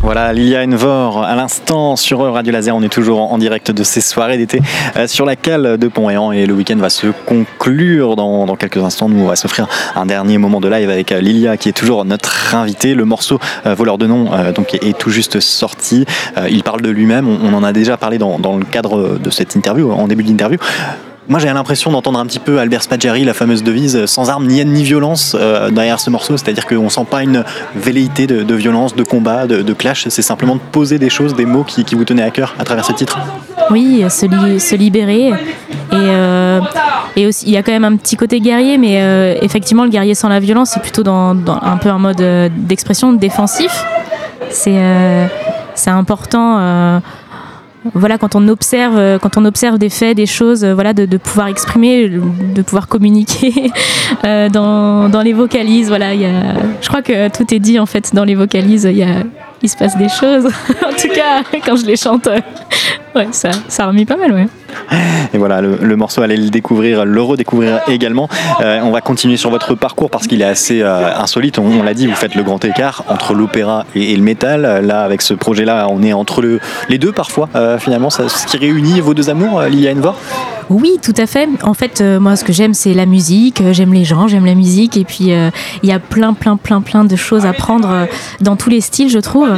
Voilà, 0.00 0.32
Lilia 0.32 0.64
Envor, 0.64 1.22
à 1.22 1.36
l'instant 1.36 1.94
sur 1.94 2.18
Radio 2.32 2.52
Laser, 2.52 2.74
on 2.74 2.82
est 2.82 2.88
toujours 2.88 3.32
en 3.32 3.38
direct 3.38 3.70
de 3.70 3.84
ces 3.84 4.00
soirées 4.00 4.38
d'été 4.38 4.60
euh, 4.96 5.06
sur 5.06 5.24
la 5.24 5.36
cale 5.36 5.78
de 5.78 5.86
Pont-Réan 5.86 6.32
et 6.32 6.46
le 6.46 6.54
week-end 6.54 6.76
va 6.78 6.90
se 6.90 7.06
conclure 7.26 8.16
dans, 8.16 8.56
quelques 8.56 8.78
instants. 8.78 9.08
Nous, 9.08 9.22
on 9.22 9.28
va 9.28 9.36
s'offrir 9.36 9.68
un 9.94 10.04
dernier 10.04 10.38
moment 10.38 10.60
de 10.60 10.68
live 10.68 10.90
avec 10.90 11.12
euh, 11.12 11.20
Lilia 11.20 11.56
qui 11.56 11.68
est 11.68 11.72
toujours 11.72 12.04
notre 12.04 12.56
invitée. 12.56 12.96
Le 12.96 13.04
morceau 13.04 13.38
euh, 13.66 13.74
Voleur 13.74 13.96
de 13.96 14.08
nom 14.08 14.30
donc, 14.52 14.74
est, 14.74 14.98
tout 14.98 15.10
juste 15.10 15.38
sorti. 15.38 16.04
Il 16.50 16.64
parle 16.64 16.82
de 16.82 16.90
lui-même, 16.90 17.28
on, 17.28 17.38
on 17.44 17.54
en 17.54 17.62
a 17.62 17.72
déjà 17.72 17.96
parlé 17.96 18.18
dans, 18.18 18.40
dans 18.40 18.56
le 18.56 18.64
cadre 18.64 19.16
de 19.18 19.30
cette 19.30 19.54
interview, 19.54 19.92
en 19.92 20.08
début 20.08 20.24
d'interview. 20.24 20.58
Moi, 21.28 21.38
j'ai 21.38 21.46
l'impression 21.46 21.92
d'entendre 21.92 22.18
un 22.18 22.26
petit 22.26 22.40
peu 22.40 22.58
Albert 22.58 22.82
Spaggiari, 22.82 23.24
la 23.24 23.32
fameuse 23.32 23.62
devise 23.62 23.96
euh, 23.96 24.06
sans 24.08 24.28
armes, 24.28 24.46
ni 24.46 24.58
haine 24.58 24.72
ni 24.72 24.82
violence 24.82 25.36
euh, 25.38 25.70
derrière 25.70 26.00
ce 26.00 26.10
morceau. 26.10 26.36
C'est-à-dire 26.36 26.66
qu'on 26.66 26.88
sent 26.88 27.06
pas 27.08 27.22
une 27.22 27.44
velléité 27.76 28.26
de, 28.26 28.54
violence, 28.54 28.96
de 28.96 29.04
combat, 29.04 29.46
de, 29.46 29.72
clash. 29.72 30.08
C'est 30.08 30.22
simplement 30.22 30.56
de 30.56 30.60
poser 30.72 30.98
des 30.98 31.10
choses, 31.10 31.34
des 31.34 31.46
mots 31.46 31.62
qui, 31.62 31.84
vous 31.94 32.04
tenaient 32.04 32.24
à 32.24 32.30
cœur 32.30 32.54
à 32.58 32.64
travers 32.64 32.84
ce 32.84 32.92
titre. 32.92 33.18
Oui, 33.70 34.04
se, 34.10 34.26
li- 34.26 34.58
se 34.58 34.74
libérer. 34.74 35.28
Et, 35.28 35.32
euh, 35.92 36.60
et 37.14 37.26
aussi, 37.26 37.46
il 37.46 37.52
y 37.52 37.56
a 37.56 37.62
quand 37.62 37.72
même 37.72 37.84
un 37.84 37.96
petit 37.96 38.16
côté 38.16 38.40
guerrier, 38.40 38.76
mais 38.76 39.38
effectivement, 39.42 39.84
le 39.84 39.90
guerrier 39.90 40.14
sans 40.14 40.28
la 40.28 40.40
violence, 40.40 40.70
c'est 40.70 40.80
plutôt 40.82 41.02
dans, 41.04 41.34
dans 41.34 41.58
un 41.62 41.76
peu 41.76 41.88
un 41.90 41.98
mode 41.98 42.22
d'expression 42.56 43.12
défensif. 43.12 43.84
C'est 44.50 44.80
important. 45.86 47.00
Voilà, 47.94 48.18
quand 48.18 48.36
on 48.36 48.46
observe, 48.48 48.96
euh, 48.96 49.18
quand 49.18 49.36
on 49.36 49.44
observe 49.44 49.78
des 49.78 49.88
faits, 49.88 50.16
des 50.16 50.26
choses, 50.26 50.64
euh, 50.64 50.74
voilà, 50.74 50.92
de, 50.92 51.16
pouvoir 51.16 51.48
exprimer, 51.48 52.08
de 52.08 52.62
pouvoir 52.62 52.86
communiquer 52.86 53.72
euh, 54.24 54.48
dans, 54.48 55.22
les 55.22 55.32
vocalises. 55.32 55.88
Voilà, 55.88 56.14
je 56.14 56.88
crois 56.88 57.02
que 57.02 57.28
tout 57.28 57.52
est 57.52 57.58
dit 57.58 57.78
en 57.78 57.86
fait 57.86 58.14
dans 58.14 58.24
les 58.24 58.34
vocalises. 58.34 58.88
Il 58.90 58.96
y 58.96 59.02
a, 59.02 59.24
se 59.66 59.76
passe 59.76 59.96
des 59.96 60.08
choses. 60.08 60.46
en 60.86 60.92
tout 60.92 61.08
cas, 61.14 61.42
quand 61.64 61.76
je 61.76 61.86
les 61.86 61.96
chante, 61.96 62.28
ça, 63.32 63.50
ça 63.68 63.86
remue 63.86 64.06
pas 64.06 64.16
mal, 64.16 64.32
ouais. 64.32 64.48
Et 65.34 65.38
voilà, 65.38 65.60
le, 65.60 65.96
morceau, 65.96 66.22
allez 66.22 66.36
le 66.36 66.50
découvrir, 66.50 67.04
le 67.04 67.22
redécouvrir 67.22 67.80
également. 67.88 68.28
Euh, 68.60 68.80
on 68.82 68.90
va 68.90 69.00
continuer 69.00 69.36
sur 69.36 69.50
votre 69.50 69.74
parcours 69.74 70.10
parce 70.10 70.26
qu'il 70.26 70.42
est 70.42 70.46
assez 70.46 70.82
euh, 70.82 71.14
insolite. 71.16 71.58
On, 71.58 71.82
l'a 71.82 71.94
dit, 71.94 72.06
vous 72.06 72.14
faites 72.14 72.34
le 72.34 72.42
grand 72.42 72.62
écart 72.64 73.04
entre 73.08 73.34
l'opéra 73.34 73.84
et, 73.94 74.14
le 74.14 74.22
métal. 74.22 74.84
Là, 74.84 75.02
avec 75.02 75.22
ce 75.22 75.34
projet-là, 75.34 75.86
on 75.90 76.02
est 76.02 76.12
entre 76.12 76.42
le, 76.42 76.60
les 76.88 76.98
deux 76.98 77.12
parfois. 77.12 77.48
Euh, 77.54 77.78
finalement, 77.78 78.10
ça, 78.10 78.28
ce 78.28 78.46
qui 78.46 78.58
réunit 78.58 79.00
vos 79.00 79.14
deux 79.14 79.30
amours, 79.30 79.62
Lilia 79.62 79.92
Envor? 79.92 80.18
Oui, 80.70 80.98
tout 81.02 81.14
à 81.16 81.26
fait. 81.26 81.48
En 81.62 81.74
fait, 81.74 82.00
euh, 82.00 82.20
moi, 82.20 82.36
ce 82.36 82.44
que 82.44 82.52
j'aime, 82.52 82.74
c'est 82.74 82.94
la 82.94 83.06
musique. 83.06 83.60
Euh, 83.60 83.72
J'aime 83.72 83.92
les 83.92 84.04
gens, 84.04 84.28
j'aime 84.28 84.46
la 84.46 84.54
musique. 84.54 84.96
Et 84.96 85.04
puis, 85.04 85.32
euh, 85.32 85.50
il 85.82 85.88
y 85.88 85.92
a 85.92 85.98
plein, 85.98 86.34
plein, 86.34 86.56
plein, 86.56 86.80
plein 86.80 87.04
de 87.04 87.16
choses 87.16 87.46
à 87.46 87.52
prendre 87.52 88.06
dans 88.40 88.56
tous 88.56 88.70
les 88.70 88.80
styles, 88.80 89.08
je 89.08 89.18
trouve. 89.18 89.48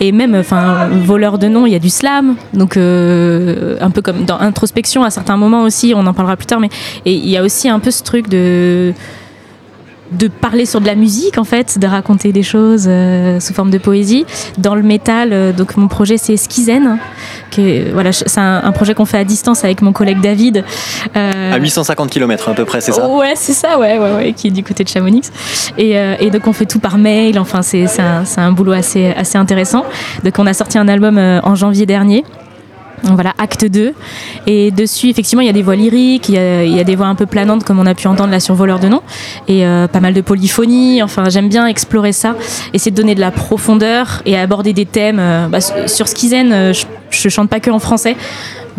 Et 0.00 0.12
même, 0.12 0.34
enfin, 0.34 0.88
voleur 0.88 1.38
de 1.38 1.48
nom, 1.48 1.66
il 1.66 1.72
y 1.72 1.76
a 1.76 1.78
du 1.78 1.90
slam. 1.90 2.36
Donc, 2.54 2.76
un 2.76 3.90
peu 3.90 4.02
comme 4.02 4.24
dans 4.24 4.38
introspection 4.38 5.04
à 5.04 5.10
certains 5.10 5.36
moments 5.36 5.62
aussi. 5.62 5.92
On 5.96 6.06
en 6.06 6.14
parlera 6.14 6.36
plus 6.36 6.46
tard. 6.46 6.60
Mais 6.60 6.70
il 7.04 7.28
y 7.28 7.36
a 7.36 7.42
aussi 7.42 7.68
un 7.68 7.78
peu 7.78 7.90
ce 7.90 8.02
truc 8.02 8.28
de 8.28 8.94
de 10.12 10.28
parler 10.28 10.66
sur 10.66 10.80
de 10.80 10.86
la 10.86 10.94
musique 10.94 11.38
en 11.38 11.44
fait, 11.44 11.78
de 11.78 11.86
raconter 11.86 12.32
des 12.32 12.42
choses 12.42 12.86
euh, 12.88 13.40
sous 13.40 13.54
forme 13.54 13.70
de 13.70 13.78
poésie. 13.78 14.24
Dans 14.58 14.74
le 14.74 14.82
métal, 14.82 15.30
euh, 15.32 15.52
donc 15.52 15.76
mon 15.76 15.88
projet 15.88 16.16
c'est 16.16 16.36
Skizen, 16.36 16.98
que 17.50 17.92
voilà, 17.92 18.12
c'est 18.12 18.38
un, 18.38 18.62
un 18.64 18.72
projet 18.72 18.94
qu'on 18.94 19.04
fait 19.04 19.18
à 19.18 19.24
distance 19.24 19.64
avec 19.64 19.82
mon 19.82 19.92
collègue 19.92 20.20
David. 20.20 20.64
Euh, 21.16 21.52
À 21.52 21.58
850 21.58 22.10
km 22.10 22.48
à 22.50 22.54
peu 22.54 22.64
près, 22.64 22.80
c'est 22.80 22.92
ça? 22.92 23.08
Ouais, 23.08 23.32
c'est 23.34 23.52
ça, 23.52 23.78
ouais, 23.78 23.98
ouais, 23.98 24.12
ouais, 24.14 24.32
qui 24.32 24.48
est 24.48 24.50
du 24.50 24.62
côté 24.62 24.84
de 24.84 24.88
Chamonix. 24.88 25.22
Et, 25.78 25.98
euh, 25.98 26.14
et 26.20 26.30
donc 26.30 26.46
on 26.46 26.52
fait 26.52 26.66
tout 26.66 26.78
par 26.80 26.98
mail. 26.98 27.38
Enfin, 27.38 27.62
c'est 27.62 27.86
un, 28.00 28.24
un 28.36 28.52
boulot 28.52 28.72
assez 28.72 29.08
assez 29.16 29.38
intéressant. 29.38 29.84
Donc 30.24 30.34
on 30.38 30.46
a 30.46 30.52
sorti 30.54 30.78
un 30.78 30.88
album 30.88 31.18
euh, 31.18 31.40
en 31.42 31.54
janvier 31.54 31.86
dernier. 31.86 32.24
Voilà, 33.02 33.32
acte 33.38 33.66
2. 33.66 33.94
Et 34.46 34.70
dessus, 34.70 35.08
effectivement, 35.08 35.42
il 35.42 35.46
y 35.46 35.50
a 35.50 35.52
des 35.52 35.62
voix 35.62 35.76
lyriques, 35.76 36.28
il 36.28 36.34
y 36.34 36.80
a, 36.80 36.84
des 36.84 36.96
voix 36.96 37.06
un 37.06 37.14
peu 37.14 37.26
planantes, 37.26 37.64
comme 37.64 37.78
on 37.78 37.86
a 37.86 37.94
pu 37.94 38.06
entendre 38.08 38.30
là 38.30 38.40
sur 38.40 38.54
Voleur 38.54 38.78
de 38.78 38.88
nom, 38.88 39.02
et 39.48 39.66
euh, 39.66 39.86
pas 39.86 40.00
mal 40.00 40.14
de 40.14 40.20
polyphonie. 40.20 41.02
Enfin, 41.02 41.28
j'aime 41.28 41.48
bien 41.48 41.66
explorer 41.66 42.12
ça, 42.12 42.34
essayer 42.72 42.90
de 42.90 42.96
donner 42.96 43.14
de 43.14 43.20
la 43.20 43.30
profondeur 43.30 44.22
et 44.24 44.36
aborder 44.36 44.72
des 44.72 44.86
thèmes. 44.86 45.20
euh, 45.20 45.48
bah, 45.48 45.60
sur 45.60 46.08
Skizen, 46.08 46.52
euh, 46.52 46.72
je 47.10 47.28
chante 47.28 47.48
pas 47.48 47.60
que 47.60 47.70
en 47.70 47.78
français, 47.78 48.16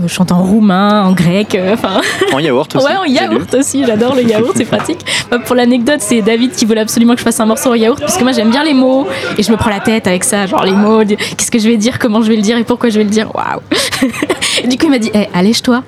je 0.02 0.08
chante 0.08 0.32
en 0.32 0.44
roumain, 0.44 1.04
en 1.04 1.14
grec, 1.14 1.56
euh, 1.56 1.74
enfin. 1.74 2.02
En 2.34 2.40
yaourt 2.40 2.76
aussi. 2.76 2.86
Ouais, 2.86 2.96
en 2.96 3.06
yaourt 3.06 3.54
aussi, 3.56 3.84
j'adore 3.86 4.16
le 4.16 4.24
yaourt, 4.24 4.54
c'est 4.56 4.66
pratique. 4.66 5.00
Bah, 5.32 5.40
pour 5.40 5.56
l'anecdote, 5.56 6.00
c'est 6.00 6.22
David 6.22 6.52
qui 6.52 6.66
voulait 6.66 6.82
absolument 6.82 7.14
que 7.14 7.20
je 7.20 7.24
fasse 7.24 7.40
un 7.40 7.46
morceau 7.46 7.72
en 7.72 7.76
yaourt, 7.76 8.00
parce 8.00 8.18
que 8.18 8.24
moi 8.24 8.32
j'aime 8.32 8.50
bien 8.50 8.64
les 8.64 8.74
mots, 8.74 9.08
et 9.38 9.44
je 9.44 9.52
me 9.52 9.58
prends 9.58 9.70
la 9.70 9.80
tête 9.80 10.08
avec 10.08 10.24
ça, 10.24 10.46
genre 10.46 10.64
les 10.64 10.74
mots, 10.74 11.04
qu'est-ce 11.04 11.52
que 11.52 11.60
je 11.60 11.68
vais 11.68 11.78
dire, 11.78 12.00
comment 12.00 12.22
je 12.22 12.30
vais 12.30 12.36
le 12.36 12.42
dire, 12.42 12.58
et 12.58 12.64
pourquoi 12.64 12.90
je 12.90 12.98
vais 12.98 13.04
le 13.04 13.10
dire, 13.10 13.34
waouh 13.34 13.62
Du 14.70 14.78
coup, 14.78 14.86
il 14.86 14.92
m'a 14.92 15.00
dit, 15.00 15.12
hey, 15.14 15.30
allège-toi, 15.34 15.84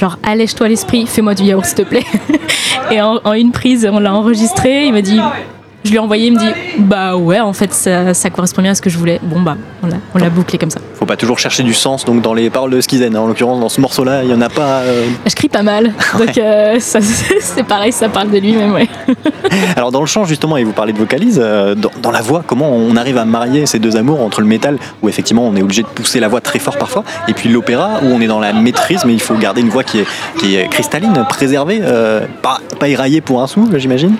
genre 0.00 0.18
allège-toi 0.22 0.68
l'esprit, 0.68 1.06
fais-moi 1.06 1.34
du 1.34 1.44
yaourt 1.44 1.64
s'il 1.64 1.76
te 1.76 1.82
plaît. 1.82 2.04
Et 2.90 3.00
en, 3.00 3.20
en 3.24 3.32
une 3.32 3.52
prise, 3.52 3.88
on 3.90 4.00
l'a 4.00 4.12
enregistré, 4.14 4.86
il 4.86 4.92
m'a 4.92 5.02
dit, 5.02 5.20
je 5.84 5.90
lui 5.90 5.96
ai 5.96 5.98
envoyé, 5.98 6.28
il 6.28 6.32
me 6.32 6.38
dit, 6.38 6.50
bah 6.78 7.14
ouais, 7.16 7.40
en 7.40 7.52
fait, 7.52 7.72
ça, 7.74 8.14
ça 8.14 8.30
correspond 8.30 8.62
bien 8.62 8.70
à 8.72 8.74
ce 8.74 8.80
que 8.82 8.88
je 8.90 8.96
voulais. 8.96 9.20
Bon, 9.22 9.40
bah, 9.42 9.56
on 9.82 10.18
l'a- 10.18 10.30
bouclé 10.30 10.58
comme 10.58 10.70
ça. 10.70 10.80
Faut 10.94 11.04
pas 11.04 11.16
toujours 11.16 11.38
chercher 11.38 11.62
du 11.62 11.74
sens 11.74 12.04
donc 12.06 12.22
dans 12.22 12.32
les 12.32 12.48
paroles 12.48 12.70
de 12.70 12.80
Skizen. 12.80 13.14
En 13.16 13.26
l'occurrence, 13.26 13.60
dans 13.60 13.68
ce 13.68 13.80
morceau-là, 13.82 14.24
il 14.24 14.30
y 14.30 14.34
en 14.34 14.40
a 14.40 14.48
pas. 14.48 14.80
euh, 14.80 15.04
Je 15.26 15.34
crie 15.34 15.48
pas 15.50 15.62
mal, 15.62 15.92
donc 16.18 16.38
euh, 16.38 16.76
c'est 16.80 17.62
pareil, 17.64 17.92
ça 17.92 18.08
parle 18.08 18.30
de 18.30 18.38
lui-même, 18.38 18.72
ouais. 18.72 18.88
Alors 19.76 19.92
dans 19.92 20.00
le 20.00 20.06
chant 20.06 20.24
justement, 20.24 20.56
et 20.56 20.64
vous 20.64 20.72
parlez 20.72 20.94
de 20.94 20.98
vocalise, 20.98 21.38
euh, 21.42 21.74
dans, 21.74 21.90
dans 22.00 22.10
la 22.10 22.22
voix, 22.22 22.42
comment 22.46 22.70
on 22.70 22.96
arrive 22.96 23.18
à 23.18 23.26
marier 23.26 23.66
ces 23.66 23.78
deux 23.78 23.96
amours 23.96 24.22
entre 24.22 24.40
le 24.40 24.46
métal, 24.46 24.78
où 25.02 25.08
effectivement 25.10 25.46
on 25.46 25.54
est 25.54 25.62
obligé 25.62 25.82
de 25.82 25.88
pousser 25.88 26.18
la 26.20 26.28
voix 26.28 26.40
très 26.40 26.58
fort 26.58 26.78
parfois, 26.78 27.04
et 27.28 27.34
puis 27.34 27.50
l'opéra, 27.50 28.00
où 28.02 28.06
on 28.06 28.20
est 28.22 28.26
dans 28.26 28.40
la 28.40 28.54
maîtrise, 28.54 29.04
mais 29.04 29.12
il 29.12 29.20
faut 29.20 29.34
garder 29.34 29.60
une 29.60 29.68
voix 29.68 29.84
qui 29.84 30.00
est, 30.00 30.06
qui 30.38 30.56
est 30.56 30.68
cristalline, 30.68 31.12
préservée, 31.28 31.82
pas, 32.42 32.58
pas 32.80 32.88
éraillée 32.88 33.20
pour 33.20 33.42
un 33.42 33.46
sou, 33.46 33.68
j'imagine? 33.76 34.14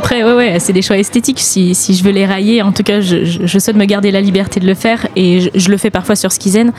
Après, 0.00 0.24
ouais, 0.24 0.32
ouais, 0.32 0.58
c'est 0.60 0.72
des 0.72 0.80
choix 0.80 0.96
esthétiques. 0.96 1.40
Si, 1.40 1.74
si 1.74 1.94
je 1.94 2.02
veux 2.02 2.10
les 2.10 2.24
railler, 2.24 2.62
en 2.62 2.72
tout 2.72 2.82
cas, 2.82 3.02
je, 3.02 3.58
souhaite 3.58 3.76
me 3.76 3.84
garder 3.84 4.10
la 4.10 4.22
liberté 4.22 4.58
de 4.58 4.66
le 4.66 4.72
faire 4.72 5.06
et 5.14 5.40
je, 5.40 5.50
je 5.54 5.68
le 5.68 5.76
fais 5.76 5.90
parfois 5.90 6.16
sur 6.16 6.32
Skizen. 6.32 6.72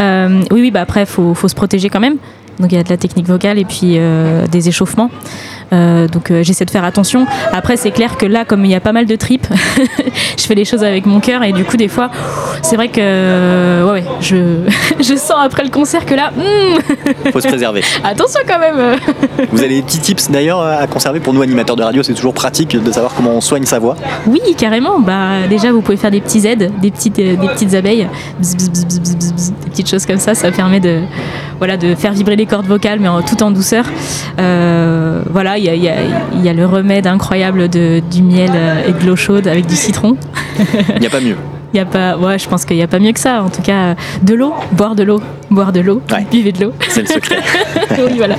Euh, 0.00 0.42
oui, 0.52 0.60
oui, 0.60 0.70
bah 0.70 0.82
après, 0.82 1.04
faut, 1.04 1.34
faut 1.34 1.48
se 1.48 1.56
protéger 1.56 1.88
quand 1.88 1.98
même. 1.98 2.18
Donc 2.60 2.70
il 2.70 2.76
y 2.76 2.78
a 2.78 2.84
de 2.84 2.88
la 2.88 2.96
technique 2.96 3.26
vocale 3.26 3.58
et 3.58 3.64
puis 3.64 3.94
euh, 3.96 4.46
des 4.46 4.68
échauffements. 4.68 5.10
Euh, 5.72 6.08
donc 6.08 6.30
euh, 6.30 6.42
j'essaie 6.42 6.64
de 6.64 6.70
faire 6.70 6.84
attention. 6.84 7.26
Après 7.52 7.76
c'est 7.76 7.90
clair 7.90 8.16
que 8.16 8.26
là 8.26 8.44
comme 8.44 8.64
il 8.64 8.70
y 8.70 8.74
a 8.74 8.80
pas 8.80 8.92
mal 8.92 9.06
de 9.06 9.16
tripes, 9.16 9.46
je 10.38 10.42
fais 10.42 10.54
les 10.54 10.64
choses 10.64 10.84
avec 10.84 11.06
mon 11.06 11.20
cœur 11.20 11.42
et 11.42 11.52
du 11.52 11.64
coup 11.64 11.76
des 11.76 11.88
fois 11.88 12.10
c'est 12.62 12.76
vrai 12.76 12.88
que 12.88 13.84
ouais, 13.84 13.92
ouais 13.92 14.04
je, 14.20 14.36
je 15.00 15.14
sens 15.14 15.36
après 15.40 15.64
le 15.64 15.70
concert 15.70 16.06
que 16.06 16.14
là 16.14 16.30
hmm, 16.34 17.30
Faut 17.32 17.40
se 17.40 17.48
préserver. 17.48 17.82
attention 18.04 18.40
quand 18.46 18.58
même. 18.58 18.96
Vous 19.52 19.60
avez 19.60 19.76
des 19.76 19.82
petits 19.82 20.00
tips 20.00 20.30
d'ailleurs 20.30 20.60
à 20.62 20.86
conserver 20.86 21.20
pour 21.20 21.34
nous 21.34 21.42
animateurs 21.42 21.76
de 21.76 21.82
radio, 21.82 22.02
c'est 22.02 22.14
toujours 22.14 22.34
pratique 22.34 22.76
de 22.82 22.92
savoir 22.92 23.14
comment 23.14 23.32
on 23.32 23.40
soigne 23.40 23.64
sa 23.64 23.78
voix. 23.78 23.96
Oui, 24.26 24.40
carrément. 24.56 25.00
Bah, 25.00 25.46
déjà, 25.48 25.72
vous 25.72 25.80
pouvez 25.80 25.96
faire 25.96 26.10
des 26.10 26.20
petits 26.20 26.46
aides, 26.46 26.72
des 26.80 26.90
petites, 26.90 27.18
euh, 27.18 27.36
des 27.36 27.48
petites 27.48 27.74
abeilles, 27.74 28.08
bzz, 28.40 28.56
bzz, 28.56 29.00
bzz, 29.00 29.52
des 29.64 29.70
petites 29.70 29.88
choses 29.88 30.06
comme 30.06 30.18
ça. 30.18 30.34
Ça 30.34 30.50
permet 30.50 30.80
de, 30.80 31.02
voilà, 31.58 31.76
de 31.76 31.94
faire 31.94 32.12
vibrer 32.12 32.36
les 32.36 32.46
cordes 32.46 32.66
vocales, 32.66 33.00
mais 33.00 33.08
en, 33.08 33.22
tout 33.22 33.42
en 33.42 33.50
douceur. 33.50 33.84
Euh, 34.38 35.22
voilà, 35.30 35.57
il 35.58 35.64
y 35.64 35.68
a, 35.68 35.74
y 35.74 36.46
y 36.48 36.52
le 36.54 36.66
remède 36.66 37.06
incroyable 37.06 37.68
de, 37.68 38.00
du 38.10 38.22
miel 38.22 38.50
euh, 38.54 38.88
et 38.88 38.92
de 38.92 39.06
l'eau 39.06 39.16
chaude 39.16 39.46
avec 39.46 39.66
du 39.66 39.76
citron. 39.76 40.16
Il 40.94 41.00
n'y 41.00 41.06
a 41.06 41.10
pas 41.10 41.20
mieux. 41.20 41.36
Y 41.74 41.80
a 41.80 41.84
pas, 41.84 42.16
ouais, 42.16 42.38
je 42.38 42.48
pense 42.48 42.64
qu'il 42.64 42.78
n'y 42.78 42.82
a 42.82 42.86
pas 42.86 42.98
mieux 42.98 43.12
que 43.12 43.20
ça. 43.20 43.42
En 43.42 43.50
tout 43.50 43.60
cas, 43.60 43.94
de 44.22 44.32
l'eau, 44.34 44.54
boire 44.72 44.94
de 44.94 45.02
l'eau, 45.02 45.20
boire 45.50 45.70
de 45.70 45.80
l'eau, 45.80 46.00
Ouais. 46.10 46.26
buvez 46.32 46.50
de 46.50 46.64
l'eau. 46.64 46.72
C'est 46.88 47.02
le 47.02 47.06
secret. 47.06 47.36
oui, 47.98 48.14
voilà. 48.16 48.36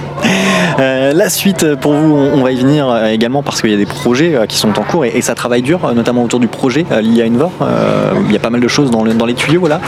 Euh, 0.79 1.13
la 1.13 1.29
suite 1.29 1.75
pour 1.75 1.93
vous, 1.93 2.11
on, 2.15 2.41
va 2.41 2.51
y 2.51 2.55
venir 2.55 2.89
euh, 2.89 3.05
également 3.09 3.43
parce 3.43 3.61
qu'il 3.61 3.69
y 3.69 3.73
a 3.75 3.77
des 3.77 3.85
projets 3.85 4.35
qui 4.49 4.57
sont 4.57 4.69
en 4.79 4.81
cours 4.81 5.05
et, 5.05 5.11
et 5.13 5.21
ça 5.21 5.35
travaille 5.35 5.61
dur, 5.61 5.93
notamment 5.93 6.23
autour 6.23 6.39
du 6.39 6.47
projet 6.47 6.87
Envor. 6.91 7.51
Euh, 7.61 8.13
il 8.25 8.33
y 8.33 8.35
a 8.35 8.39
pas 8.39 8.49
mal 8.49 8.61
de 8.61 8.67
choses 8.67 8.89
dans, 8.89 9.03
le- 9.03 9.13
dans 9.13 9.27
les 9.27 9.35
tuyaux, 9.35 9.59
voilà. 9.59 9.79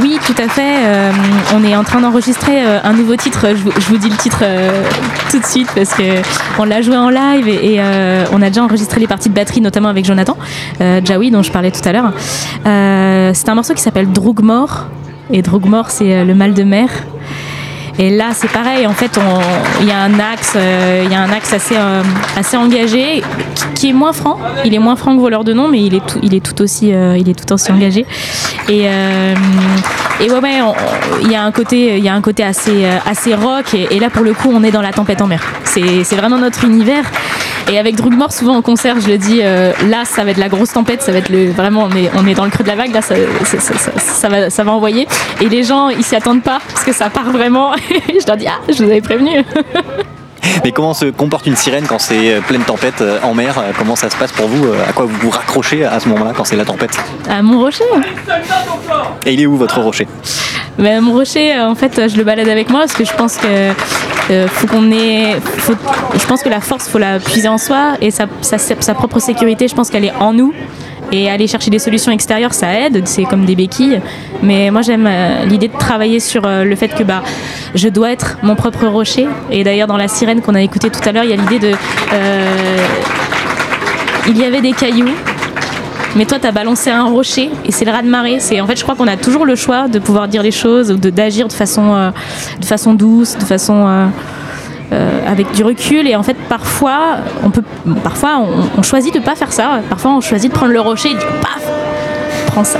Oui, 0.00 0.18
tout 0.24 0.34
à 0.42 0.48
fait. 0.48 0.86
Euh, 0.86 1.12
on 1.54 1.62
est 1.64 1.76
en 1.76 1.84
train 1.84 2.00
d'enregistrer 2.00 2.64
euh, 2.64 2.78
un 2.82 2.94
nouveau 2.94 3.16
titre. 3.16 3.48
Je 3.54 3.88
vous, 3.90 3.98
dis 3.98 4.08
le 4.08 4.16
titre 4.16 4.38
euh, 4.42 4.82
tout 5.30 5.38
de 5.38 5.44
suite 5.44 5.68
parce 5.74 5.92
que 5.92 6.02
on 6.58 6.64
l'a 6.64 6.80
joué 6.80 6.96
en 6.96 7.10
live 7.10 7.46
et, 7.48 7.80
on 8.32 8.40
a 8.40 8.48
déjà 8.48 8.62
enregistré 8.64 9.00
les 9.00 9.06
parties 9.06 9.28
de 9.28 9.34
batterie, 9.34 9.60
notamment 9.60 9.88
avec 9.88 10.04
Jonathan 10.04 10.36
Jaoui, 11.04 11.30
dont 11.30 11.42
je 11.42 11.50
parlais 11.50 11.70
tout 11.70 11.86
à 11.86 11.92
l'heure. 11.92 12.12
C'est 13.34 13.48
un 13.48 13.54
morceau 13.54 13.74
qui 13.74 13.82
s'appelle 13.82 14.10
Drougmore. 14.10 14.86
Et 15.30 15.42
Drougmore, 15.42 15.90
c'est 15.90 16.24
le 16.24 16.34
mal 16.34 16.54
de 16.54 16.62
mer. 16.62 16.88
Et 17.98 18.10
là, 18.10 18.30
c'est 18.32 18.50
pareil. 18.50 18.86
En 18.86 18.92
fait, 18.92 19.18
il 19.80 19.86
y 19.86 19.90
a 19.90 19.98
un 19.98 20.18
axe, 20.18 20.54
euh, 20.56 21.02
il 21.04 21.12
y 21.12 21.14
a 21.14 21.20
un 21.20 21.30
axe 21.30 21.52
assez, 21.52 21.76
euh, 21.76 22.02
assez 22.36 22.56
engagé, 22.56 23.22
qui, 23.74 23.90
est 23.90 23.92
moins 23.92 24.12
franc. 24.12 24.38
Il 24.64 24.74
est 24.74 24.78
moins 24.78 24.96
franc 24.96 25.14
que 25.14 25.20
voleur 25.20 25.44
de 25.44 25.52
nom, 25.52 25.68
mais 25.68 25.82
il 25.82 25.94
est 25.94 26.06
tout, 26.06 26.18
il 26.22 26.34
est 26.34 26.44
tout 26.44 26.60
aussi, 26.62 26.92
euh, 26.92 27.16
il 27.18 27.28
est 27.28 27.34
tout 27.34 27.52
aussi 27.52 27.70
engagé. 27.70 28.06
Et, 28.68 28.84
et 30.20 30.30
ouais, 30.30 30.40
ouais, 30.40 30.60
il 31.22 31.30
y 31.30 31.34
a 31.34 31.42
un 31.42 31.52
côté, 31.52 31.98
il 31.98 32.04
y 32.04 32.08
a 32.08 32.14
un 32.14 32.20
côté 32.20 32.42
assez, 32.42 32.86
assez 33.06 33.34
rock. 33.34 33.74
Et, 33.74 33.96
et 33.96 33.98
là, 33.98 34.08
pour 34.10 34.24
le 34.24 34.32
coup, 34.34 34.50
on 34.52 34.62
est 34.62 34.70
dans 34.70 34.82
la 34.82 34.92
tempête 34.92 35.20
en 35.20 35.26
mer. 35.26 35.42
C'est 35.64 36.16
vraiment 36.16 36.38
notre 36.38 36.64
univers. 36.64 37.04
Et 37.70 37.78
avec 37.78 37.96
Drugmore, 37.96 38.32
souvent 38.32 38.56
en 38.56 38.62
concert, 38.62 39.00
je 39.00 39.08
le 39.08 39.18
dis, 39.18 39.40
euh, 39.42 39.72
là, 39.88 40.04
ça 40.04 40.24
va 40.24 40.30
être 40.30 40.36
la 40.38 40.48
grosse 40.48 40.72
tempête, 40.72 41.00
ça 41.02 41.12
va 41.12 41.18
être 41.18 41.28
le 41.30 41.50
vraiment, 41.50 41.88
on 41.90 41.96
est, 41.96 42.10
on 42.16 42.26
est 42.26 42.34
dans 42.34 42.44
le 42.44 42.50
creux 42.50 42.64
de 42.64 42.68
la 42.68 42.76
vague, 42.76 42.92
là, 42.92 43.00
ça, 43.02 43.14
ça, 43.44 43.60
ça- 43.60 43.74
ça- 43.78 43.92
ça 44.00 44.28
va, 44.28 44.50
ça 44.50 44.64
va 44.64 44.72
envoyer. 44.72 45.06
Et 45.40 45.48
les 45.48 45.62
gens, 45.62 45.88
ils 45.88 46.04
s'y 46.04 46.16
attendent 46.16 46.42
pas 46.42 46.60
parce 46.72 46.84
que 46.84 46.92
ça 46.92 47.08
part 47.10 47.30
vraiment. 47.30 47.72
je 47.90 48.26
leur 48.26 48.36
dis, 48.36 48.46
ah, 48.46 48.60
je 48.68 48.82
vous 48.84 48.90
avais 48.90 49.00
prévenu. 49.00 49.44
Mais 50.64 50.72
comment 50.72 50.92
se 50.92 51.06
comporte 51.06 51.46
une 51.46 51.56
sirène 51.56 51.86
quand 51.86 51.98
c'est 52.00 52.34
euh, 52.34 52.40
pleine 52.40 52.62
tempête 52.62 53.00
euh, 53.00 53.18
en 53.22 53.32
mer? 53.32 53.54
Comment 53.78 53.96
ça 53.96 54.10
se 54.10 54.16
passe 54.16 54.32
pour 54.32 54.48
vous? 54.48 54.66
À 54.86 54.92
quoi 54.92 55.06
vous 55.06 55.16
vous 55.20 55.30
raccrochez 55.30 55.84
à 55.84 55.98
ce 56.00 56.08
moment-là 56.08 56.32
quand 56.36 56.44
c'est 56.44 56.56
la 56.56 56.64
tempête? 56.64 56.96
À 57.30 57.42
mon 57.42 57.60
rocher. 57.60 57.84
Et 59.24 59.32
il 59.34 59.40
est 59.40 59.46
où 59.46 59.56
votre 59.56 59.80
rocher? 59.80 60.06
Mon 60.78 61.12
rocher, 61.12 61.54
euh, 61.54 61.68
en 61.68 61.74
fait, 61.74 62.08
je 62.08 62.16
le 62.16 62.24
balade 62.24 62.48
avec 62.48 62.70
moi 62.70 62.80
parce 62.80 62.94
que 62.94 63.04
je 63.04 63.12
pense 63.12 63.36
que 63.36 63.46
euh, 63.46 64.46
je 64.58 66.26
pense 66.26 66.42
que 66.42 66.48
la 66.48 66.60
force, 66.60 66.88
faut 66.88 66.98
la 66.98 67.18
puiser 67.18 67.48
en 67.48 67.58
soi 67.58 67.94
et 68.00 68.10
sa, 68.10 68.26
propre 68.94 69.18
sécurité, 69.18 69.68
je 69.68 69.74
pense 69.74 69.90
qu'elle 69.90 70.04
est 70.04 70.14
en 70.20 70.32
nous. 70.32 70.52
Et 71.14 71.28
aller 71.28 71.46
chercher 71.46 71.70
des 71.70 71.78
solutions 71.78 72.10
extérieures, 72.10 72.54
ça 72.54 72.72
aide, 72.72 73.06
c'est 73.06 73.24
comme 73.24 73.44
des 73.44 73.54
béquilles. 73.54 74.00
Mais 74.42 74.70
moi, 74.70 74.80
j'aime 74.80 75.06
euh, 75.06 75.44
l'idée 75.44 75.68
de 75.68 75.76
travailler 75.76 76.20
sur 76.20 76.48
le 76.48 76.74
fait 76.74 76.88
que 76.88 77.02
bah, 77.02 77.22
je 77.74 77.88
dois 77.88 78.12
être 78.12 78.38
mon 78.42 78.54
propre 78.54 78.86
rocher. 78.86 79.26
Et 79.50 79.62
d'ailleurs, 79.62 79.88
dans 79.88 79.98
la 79.98 80.08
sirène 80.08 80.40
qu'on 80.40 80.54
a 80.54 80.62
écoutée 80.62 80.88
tout 80.88 81.06
à 81.06 81.12
l'heure, 81.12 81.24
il 81.24 81.30
y 81.30 81.34
a 81.34 81.36
l'idée 81.36 81.58
de. 81.58 81.72
il 84.26 84.38
y 84.38 84.44
avait 84.44 84.62
des 84.62 84.72
cailloux, 84.72 85.10
mais 86.16 86.26
toi, 86.26 86.38
tu 86.38 86.46
as 86.46 86.52
balancé 86.52 86.90
un 86.90 87.04
rocher 87.04 87.50
et 87.64 87.72
c'est 87.72 87.84
le 87.84 87.90
raz 87.90 88.02
de 88.02 88.08
marée. 88.08 88.38
C'est 88.38 88.60
en 88.60 88.66
fait, 88.66 88.76
je 88.76 88.82
crois 88.82 88.94
qu'on 88.94 89.08
a 89.08 89.16
toujours 89.16 89.46
le 89.46 89.54
choix 89.54 89.88
de 89.88 89.98
pouvoir 89.98 90.28
dire 90.28 90.42
les 90.42 90.50
choses 90.50 90.90
ou 90.90 90.96
de 90.96 91.10
d'agir 91.10 91.48
de 91.48 91.52
façon, 91.52 91.94
euh, 91.94 92.10
de 92.60 92.64
façon 92.64 92.94
douce, 92.94 93.36
de 93.38 93.44
façon 93.44 93.86
euh, 93.86 94.06
euh, 94.92 95.30
avec 95.30 95.52
du 95.52 95.64
recul. 95.64 96.06
Et 96.06 96.14
en 96.14 96.22
fait, 96.22 96.36
parfois, 96.48 97.18
on 97.42 97.50
peut, 97.50 97.62
parfois, 98.04 98.40
on, 98.40 98.78
on 98.78 98.82
choisit 98.82 99.14
de 99.14 99.20
pas 99.20 99.34
faire 99.34 99.52
ça. 99.52 99.80
Parfois, 99.88 100.12
on 100.12 100.20
choisit 100.20 100.50
de 100.50 100.56
prendre 100.56 100.72
le 100.72 100.80
rocher 100.80 101.10
et 101.10 101.14
de 101.14 101.20
paf, 101.20 101.62
prends 102.46 102.64
ça. 102.64 102.78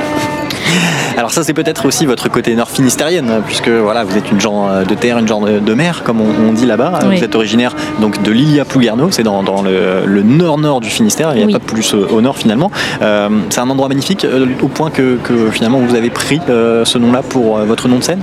Alors 1.17 1.31
ça 1.31 1.45
c'est 1.45 1.53
peut-être 1.55 1.87
aussi 1.87 2.07
votre 2.07 2.29
côté 2.29 2.55
nord 2.55 2.71
finistérienne, 2.71 3.43
puisque 3.47 3.69
voilà, 3.69 4.05
vous 4.05 4.17
êtes 4.17 4.31
une 4.31 4.41
genre 4.41 4.69
euh, 4.71 4.85
de 4.85 4.95
terre, 4.95 5.19
une 5.19 5.29
genre 5.29 5.43
de 5.43 5.75
mer, 5.75 6.03
comme 6.05 6.21
on, 6.21 6.49
on 6.49 6.53
dit 6.53 6.67
là-bas. 6.67 7.01
Euh, 7.03 7.09
Oui. 7.09 7.19
Vous 7.19 7.25
êtes 7.25 7.35
originaire 7.35 7.75
donc 8.01 8.23
de 8.23 8.31
Lilia 8.31 8.65
Plouguerneau, 8.65 9.11
c'est 9.11 9.23
dans, 9.23 9.43
dans 9.43 9.63
le, 9.63 10.23
nord-nord 10.23 10.81
du 10.81 10.89
Finistère, 10.89 11.31
il 11.33 11.37
n'y 11.39 11.43
a 11.43 11.47
Oui. 11.47 11.53
pas 11.53 11.59
plus 11.59 11.95
au, 11.95 12.21
nord 12.21 12.37
finalement. 12.37 12.71
Euh, 13.03 13.29
c'est 13.51 13.61
un 13.61 13.69
endroit 13.69 13.89
magnifique, 13.89 14.27
au 14.63 14.69
point 14.69 14.91
que, 14.91 15.17
que, 15.23 15.51
finalement 15.51 15.79
vous 15.79 15.95
avez 15.95 16.11
pris 16.11 16.41
euh, 16.49 16.85
ce 16.85 16.99
nom-là 16.99 17.23
pour 17.23 17.59
euh, 17.59 17.65
votre 17.65 17.89
nom 17.89 17.99
de 17.99 18.05
scène? 18.05 18.21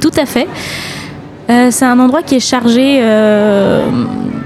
Tout 0.00 0.10
à 0.16 0.26
fait. 0.26 0.46
C'est 1.48 1.84
un 1.84 2.00
endroit 2.00 2.22
qui 2.22 2.34
est 2.34 2.40
chargé 2.40 3.00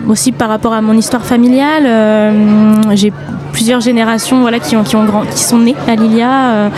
aussi 0.08 0.32
par 0.32 0.48
rapport 0.48 0.72
à 0.72 0.80
mon 0.82 0.94
histoire 0.96 1.24
familiale. 1.24 1.84
Euh, 1.86 2.32
j'ai 2.94 3.12
plusieurs 3.52 3.80
générations 3.80 4.40
voilà, 4.40 4.58
qui, 4.58 4.76
ont, 4.76 4.82
qui, 4.82 4.96
ont 4.96 5.04
grand- 5.04 5.24
qui 5.26 5.42
sont 5.42 5.58
nées 5.58 5.76
à 5.88 5.94
Lilia. 5.96 6.30
Euh, 6.50 6.68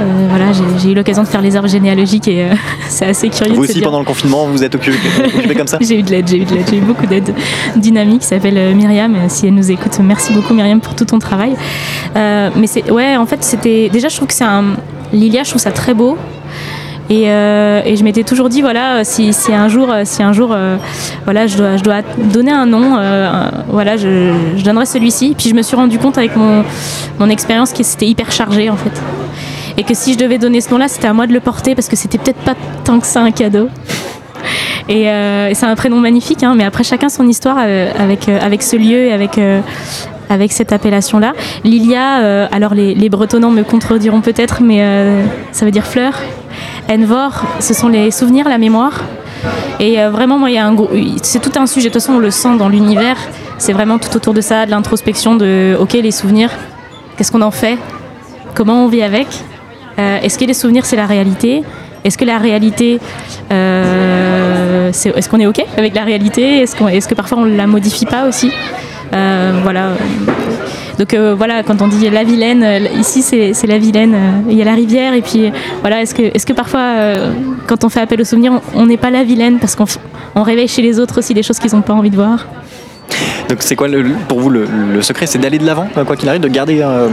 euh, 0.00 0.26
voilà, 0.28 0.46
j'ai, 0.78 0.90
eu 0.90 0.94
l'occasion 0.94 1.22
de 1.22 1.28
faire 1.28 1.40
les 1.40 1.56
arbres 1.56 1.68
généalogiques 1.68 2.28
et 2.28 2.48
c'est 2.88 3.06
assez 3.06 3.28
curieux. 3.28 3.54
Vous 3.54 3.62
aussi 3.62 3.74
dire- 3.74 3.84
pendant 3.84 4.00
le 4.00 4.04
confinement 4.04 4.46
vous 4.46 4.62
êtes 4.62 4.74
occupé, 4.74 4.96
occupé 5.24 5.54
comme 5.56 5.66
ça? 5.66 5.78
J'ai 5.80 5.98
eu 5.98 6.02
de 6.02 6.10
l'aide, 6.10 6.28
j'ai 6.28 6.38
eu 6.38 6.44
de 6.44 6.54
l'aide, 6.54 6.66
j'ai 6.70 6.76
eu 6.78 6.80
beaucoup 6.82 7.06
d'aide. 7.06 7.32
Qui 7.80 8.26
s'appelle 8.26 8.74
Myriam, 8.74 9.16
si 9.28 9.46
elle 9.46 9.54
nous 9.54 9.70
écoute, 9.70 9.98
merci 10.02 10.32
beaucoup 10.32 10.52
Myriam 10.54 10.80
pour 10.80 10.94
tout 10.94 11.04
ton 11.04 11.18
travail. 11.18 11.54
Mais 12.14 12.66
c'est, 12.66 12.90
ouais, 12.90 13.16
en 13.16 13.26
fait, 13.26 13.42
c'était 13.42 13.88
déjà, 13.90 14.08
je 14.08 14.16
trouve 14.16 14.28
que 14.28 14.34
c'est 14.34 14.44
un 14.44 14.64
Lilia, 15.12 15.42
je 15.44 15.50
trouve 15.50 15.62
ça 15.62 15.70
très 15.70 15.94
beau. 15.94 16.16
Et, 17.08 17.30
euh, 17.30 17.82
et 17.84 17.96
je 17.96 18.02
m'étais 18.02 18.24
toujours 18.24 18.48
dit 18.48 18.62
voilà 18.62 19.04
si, 19.04 19.32
si 19.32 19.54
un 19.54 19.68
jour 19.68 19.92
euh, 19.92 20.02
si 20.04 20.24
un 20.24 20.32
jour 20.32 20.50
euh, 20.50 20.76
voilà 21.24 21.46
je 21.46 21.56
dois 21.56 21.76
je 21.76 21.84
dois 21.84 22.02
donner 22.32 22.50
un 22.50 22.66
nom 22.66 22.96
euh, 22.98 23.48
voilà 23.68 23.96
je, 23.96 24.60
donnerai 24.64 24.86
celui-ci 24.86 25.36
puis 25.38 25.48
je 25.48 25.54
me 25.54 25.62
suis 25.62 25.76
rendu 25.76 25.98
compte 26.00 26.18
avec 26.18 26.32
mon 26.34 27.28
expérience 27.28 27.72
que 27.72 27.84
c'était 27.84 28.08
hyper 28.08 28.32
chargé 28.32 28.70
en 28.70 28.76
fait 28.76 28.90
et 29.76 29.84
que 29.84 29.94
si 29.94 30.14
je 30.14 30.18
devais 30.18 30.38
donner 30.38 30.60
ce 30.60 30.70
nom-là 30.70 30.88
c'était 30.88 31.06
à 31.06 31.12
moi 31.12 31.28
de 31.28 31.32
le 31.32 31.38
porter 31.38 31.76
parce 31.76 31.86
que 31.88 31.94
c'était 31.94 32.18
peut-être 32.18 32.40
pas 32.40 32.54
tant 32.82 32.98
que 32.98 33.06
ça 33.06 33.20
un 33.20 33.30
cadeau 33.30 33.68
et, 34.88 35.08
euh, 35.08 35.52
c'est 35.54 35.66
un 35.66 35.74
prénom 35.74 35.98
magnifique, 35.98 36.42
hein, 36.42 36.54
mais 36.56 36.64
après 36.64 36.84
chacun 36.84 37.08
son 37.08 37.26
histoire 37.26 37.56
euh, 37.60 37.90
avec, 37.98 38.28
euh, 38.28 38.38
avec 38.40 38.62
ce 38.62 38.76
lieu 38.76 39.06
et 39.06 39.12
avec, 39.12 39.38
euh, 39.38 39.60
avec 40.28 40.52
cette 40.52 40.72
appellation-là. 40.72 41.32
Lilia, 41.64 42.20
euh, 42.20 42.46
alors 42.52 42.74
les, 42.74 42.94
les 42.94 43.08
Bretonnants 43.08 43.50
me 43.50 43.62
contrediront 43.62 44.20
peut-être, 44.20 44.62
mais 44.62 44.82
euh, 44.82 45.24
ça 45.52 45.64
veut 45.64 45.70
dire 45.72 45.86
fleur. 45.86 46.12
Envor, 46.90 47.42
ce 47.60 47.74
sont 47.74 47.88
les 47.88 48.10
souvenirs, 48.10 48.48
la 48.48 48.58
mémoire. 48.58 49.00
Et 49.80 50.00
euh, 50.00 50.10
vraiment, 50.10 50.38
moi, 50.38 50.50
il 50.50 50.54
y 50.54 50.58
a 50.58 50.66
un 50.66 50.76
c'est 51.22 51.40
tout 51.40 51.52
un 51.58 51.66
sujet. 51.66 51.88
De 51.88 51.92
toute 51.92 52.02
façon, 52.02 52.14
on 52.14 52.18
le 52.18 52.30
sent 52.30 52.56
dans 52.58 52.68
l'univers. 52.68 53.16
C'est 53.58 53.72
vraiment 53.72 53.98
tout 53.98 54.14
autour 54.16 54.34
de 54.34 54.40
ça, 54.40 54.66
de 54.66 54.70
l'introspection, 54.70 55.34
de 55.36 55.76
OK, 55.80 55.94
les 55.94 56.10
souvenirs, 56.10 56.50
qu'est-ce 57.16 57.32
qu'on 57.32 57.42
en 57.42 57.50
fait? 57.50 57.78
Comment 58.54 58.84
on 58.84 58.88
vit 58.88 59.02
avec? 59.02 59.26
Euh, 59.98 60.18
Est-ce 60.20 60.38
que 60.38 60.44
les 60.44 60.54
souvenirs, 60.54 60.84
c'est 60.84 60.96
la 60.96 61.06
réalité? 61.06 61.62
Est-ce 62.04 62.18
que 62.18 62.24
la 62.24 62.38
réalité, 62.38 63.00
euh, 63.50 64.90
est-ce 64.92 65.28
qu'on 65.28 65.40
est 65.40 65.46
OK 65.46 65.60
avec 65.76 65.94
la 65.94 66.04
réalité? 66.04 66.60
Est-ce 66.60 66.76
est-ce 66.84 67.08
que 67.08 67.14
parfois 67.14 67.38
on 67.38 67.44
la 67.44 67.66
modifie 67.66 68.06
pas 68.06 68.28
aussi? 68.28 68.52
Voilà. 69.10 69.88
Donc 70.98 71.12
euh, 71.12 71.34
voilà, 71.36 71.62
quand 71.62 71.82
on 71.82 71.88
dit 71.88 72.08
la 72.10 72.24
Vilaine, 72.24 72.62
euh, 72.62 72.78
ici 72.98 73.22
c'est 73.22 73.66
la 73.66 73.78
Vilaine, 73.78 74.14
euh, 74.14 74.50
il 74.50 74.56
y 74.56 74.62
a 74.62 74.64
la 74.64 74.74
rivière, 74.74 75.12
et 75.14 75.20
puis 75.22 75.50
voilà, 75.82 76.00
est-ce 76.02 76.14
que, 76.14 76.22
est 76.22 76.44
que 76.44 76.52
parfois, 76.54 76.94
quand 77.66 77.84
on 77.84 77.88
fait 77.88 78.00
appel 78.00 78.20
aux 78.20 78.24
souvenirs, 78.24 78.60
on- 78.74 78.86
n'est 78.86 78.96
pas 78.96 79.10
la 79.10 79.24
Vilaine 79.24 79.58
parce 79.58 79.74
qu'on 79.76 79.84
on 80.34 80.42
réveille 80.42 80.68
chez 80.68 80.80
les 80.82 80.98
autres 81.00 81.18
aussi 81.18 81.34
des 81.34 81.42
choses 81.42 81.58
qu'ils 81.58 81.74
n'ont 81.74 81.82
pas 81.82 81.92
envie 81.92 82.10
de 82.10 82.16
voir? 82.16 82.46
Donc 83.48 83.58
c'est 83.60 83.76
quoi 83.76 83.88
le- 83.88 84.04
pour 84.28 84.40
vous 84.40 84.48
le, 84.50 84.66
le 84.92 85.02
secret? 85.02 85.26
C'est 85.26 85.38
d'aller 85.38 85.58
de 85.58 85.66
l'avant, 85.66 85.86
quoi 86.06 86.16
qu'il 86.16 86.28
arrive, 86.28 86.40
de 86.40 86.48
garder 86.48 86.80
euh, 86.82 87.08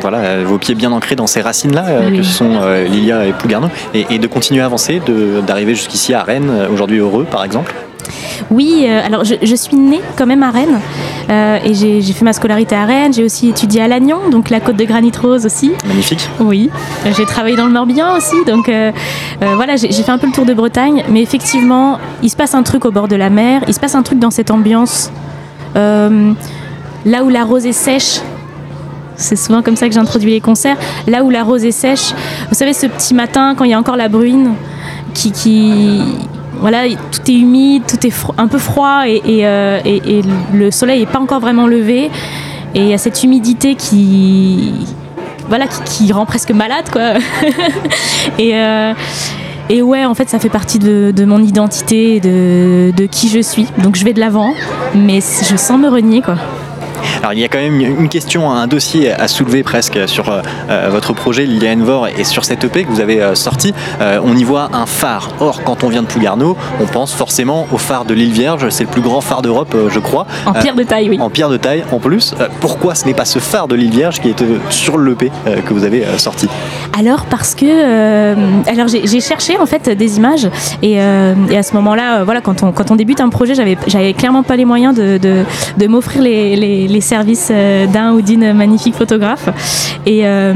voilà, 0.00 0.42
vos 0.44 0.58
pieds 0.58 0.74
bien 0.74 0.92
ancrés 0.92 1.16
dans 1.16 1.26
ces 1.26 1.40
racines-là, 1.40 1.84
euh, 1.88 2.08
Oui. 2.10 2.18
que 2.18 2.22
sont 2.24 2.50
euh, 2.62 2.84
Lilia 2.84 3.26
et 3.26 3.32
Plougarneau, 3.32 3.68
et, 3.94 4.06
et 4.10 4.18
de 4.18 4.26
continuer 4.26 4.60
à 4.60 4.66
avancer, 4.66 5.00
d'arriver 5.46 5.74
jusqu'ici 5.74 6.14
à 6.14 6.22
Rennes, 6.22 6.50
aujourd'hui 6.72 6.98
heureux 6.98 7.24
par 7.30 7.42
exemple? 7.44 7.74
Oui, 8.50 8.84
euh, 8.86 9.00
alors 9.04 9.24
je, 9.24 9.34
je 9.42 9.54
suis 9.54 9.76
née 9.76 10.00
quand 10.16 10.26
même 10.26 10.42
à 10.42 10.50
Rennes 10.50 10.80
euh, 11.30 11.58
et 11.64 11.74
j'ai 11.74 12.02
fait 12.12 12.24
ma 12.24 12.32
scolarité 12.32 12.74
à 12.74 12.84
Rennes, 12.84 13.12
j'ai 13.12 13.24
aussi 13.24 13.48
étudié 13.48 13.82
à 13.82 13.88
Lannion, 13.88 14.28
donc 14.30 14.50
la 14.50 14.60
côte 14.60 14.76
de 14.76 14.84
Granit 14.84 15.12
Rose 15.20 15.46
aussi. 15.46 15.72
Magnifique. 15.86 16.28
Oui, 16.40 16.70
Euh, 17.06 17.10
j'ai 17.16 17.24
travaillé 17.24 17.56
dans 17.56 17.66
le 17.66 17.72
Morbihan 17.72 18.16
aussi, 18.16 18.36
donc 18.46 18.68
euh, 18.68 18.92
voilà, 19.40 19.76
j'ai 19.76 19.90
fait 19.92 20.10
un 20.10 20.18
peu 20.18 20.26
le 20.26 20.32
tour 20.32 20.44
de 20.46 20.54
Bretagne, 20.54 21.04
mais 21.08 21.22
effectivement, 21.22 21.98
il 22.22 22.30
se 22.30 22.36
passe 22.36 22.54
un 22.54 22.62
truc 22.62 22.84
au 22.84 22.90
bord 22.90 23.08
de 23.08 23.16
la 23.16 23.30
mer, 23.30 23.62
il 23.68 23.74
se 23.74 23.80
passe 23.80 23.94
un 23.94 24.02
truc 24.02 24.18
dans 24.18 24.30
cette 24.30 24.50
ambiance, 24.50 25.10
là 25.74 27.22
où 27.24 27.28
la 27.28 27.44
rose 27.44 27.66
est 27.66 27.72
sèche. 27.72 28.20
C'est 29.16 29.36
souvent 29.36 29.62
comme 29.62 29.76
ça 29.76 29.86
que 29.86 29.94
j'introduis 29.94 30.32
les 30.32 30.40
concerts. 30.40 30.76
Là 31.06 31.22
où 31.22 31.30
la 31.30 31.44
rose 31.44 31.64
est 31.64 31.70
sèche, 31.70 32.12
vous 32.48 32.54
savez, 32.54 32.72
ce 32.72 32.86
petit 32.86 33.14
matin, 33.14 33.54
quand 33.56 33.62
il 33.64 33.70
y 33.70 33.74
a 33.74 33.78
encore 33.78 33.96
la 33.96 34.08
bruine, 34.08 34.54
qui, 35.14 35.30
qui 35.30 36.02
voilà, 36.60 36.84
tout 36.88 37.30
est 37.30 37.34
humide, 37.34 37.82
tout 37.86 38.06
est 38.06 38.14
un 38.38 38.48
peu 38.48 38.58
froid 38.58 39.02
et, 39.06 39.46
euh, 39.46 39.80
le 40.52 40.70
soleil 40.70 41.00
n'est 41.00 41.06
pas 41.06 41.20
encore 41.20 41.40
vraiment 41.40 41.66
levé. 41.66 42.10
Et 42.74 42.80
il 42.80 42.88
y 42.88 42.94
a 42.94 42.98
cette 42.98 43.22
humidité 43.22 43.76
qui, 43.76 44.72
voilà, 45.48 45.66
qui, 45.66 46.12
rend 46.12 46.26
presque 46.26 46.50
malade, 46.50 46.86
quoi. 46.90 47.14
et, 48.38 48.56
euh, 48.56 48.92
et 49.70 49.80
ouais, 49.80 50.04
en 50.04 50.14
fait, 50.14 50.28
ça 50.28 50.38
fait 50.38 50.48
partie 50.48 50.78
de, 50.78 51.12
de 51.14 51.24
mon 51.24 51.42
identité, 51.42 52.18
de, 52.20 52.92
de 52.96 53.06
qui 53.06 53.28
je 53.28 53.40
suis. 53.40 53.66
Donc 53.78 53.94
je 53.96 54.04
vais 54.04 54.12
de 54.12 54.20
l'avant, 54.20 54.54
mais 54.94 55.20
je 55.20 55.56
sens 55.56 55.78
me 55.78 55.88
renier, 55.88 56.20
quoi. 56.20 56.36
Alors 57.20 57.32
il 57.32 57.40
y 57.40 57.44
a 57.44 57.48
quand 57.48 57.58
même 57.58 57.80
une 57.80 58.08
question, 58.08 58.50
un 58.50 58.66
dossier 58.66 59.12
à 59.12 59.28
soulever 59.28 59.62
presque 59.62 60.08
sur 60.08 60.28
euh, 60.28 60.40
euh, 60.70 60.88
votre 60.90 61.12
projet 61.12 61.44
Lilia 61.46 61.72
Envor 61.72 62.08
et 62.08 62.24
sur 62.24 62.44
cette 62.44 62.64
EP 62.64 62.84
que 62.84 62.90
vous 62.90 63.00
avez 63.00 63.22
euh, 63.22 63.34
sorti. 63.34 63.72
Euh, 64.00 64.20
on 64.24 64.36
y 64.36 64.44
voit 64.44 64.70
un 64.72 64.86
phare. 64.86 65.30
Or, 65.40 65.62
quand 65.64 65.84
on 65.84 65.88
vient 65.88 66.02
de 66.02 66.06
Plougarneau, 66.06 66.56
on 66.80 66.86
pense 66.86 67.12
forcément 67.12 67.66
au 67.72 67.78
phare 67.78 68.04
de 68.04 68.14
l'île 68.14 68.32
Vierge. 68.32 68.68
C'est 68.70 68.84
le 68.84 68.90
plus 68.90 69.00
grand 69.02 69.20
phare 69.20 69.42
d'Europe, 69.42 69.74
euh, 69.74 69.88
je 69.90 69.98
crois. 69.98 70.26
En 70.46 70.52
pierre 70.52 70.74
de 70.74 70.82
taille, 70.82 71.10
oui. 71.10 71.18
en 71.20 71.30
pierre 71.30 71.48
de 71.48 71.56
taille 71.56 71.84
en 71.92 71.98
plus. 71.98 72.34
Pourquoi 72.60 72.94
ce 72.94 73.06
n'est 73.06 73.14
pas 73.14 73.24
ce 73.24 73.38
phare 73.38 73.68
de 73.68 73.74
l'île 73.74 73.90
Vierge 73.90 74.20
qui 74.20 74.28
est 74.28 74.44
sur 74.70 74.98
l'EP 74.98 75.30
que 75.66 75.74
vous 75.74 75.84
avez 75.84 76.04
sorti 76.18 76.48
Alors 76.98 77.26
parce 77.26 77.54
que 77.54 78.34
alors 78.68 78.88
j'ai 78.88 79.20
cherché 79.20 79.58
en 79.58 79.66
fait 79.66 79.88
des 79.88 80.16
images 80.16 80.48
et, 80.82 80.92
et 80.94 81.56
à 81.56 81.62
ce 81.62 81.74
moment-là 81.74 82.24
voilà 82.24 82.40
quand 82.40 82.62
on 82.62 82.72
quand 82.72 82.90
on 82.90 82.96
débute 82.96 83.20
un 83.20 83.28
projet 83.28 83.54
j'avais 83.54 83.76
j'avais 83.86 84.12
clairement 84.12 84.42
pas 84.42 84.56
les 84.56 84.64
moyens 84.64 84.94
de, 84.94 85.18
de, 85.18 85.44
de 85.76 85.86
m'offrir 85.86 86.22
les, 86.22 86.56
les, 86.56 86.93
les 86.94 87.00
services 87.02 87.48
euh, 87.50 87.86
d'un 87.86 88.12
ou 88.12 88.22
d'une 88.22 88.52
magnifique 88.54 88.94
photographe. 88.94 89.48
Et 90.06 90.26
euh, 90.26 90.54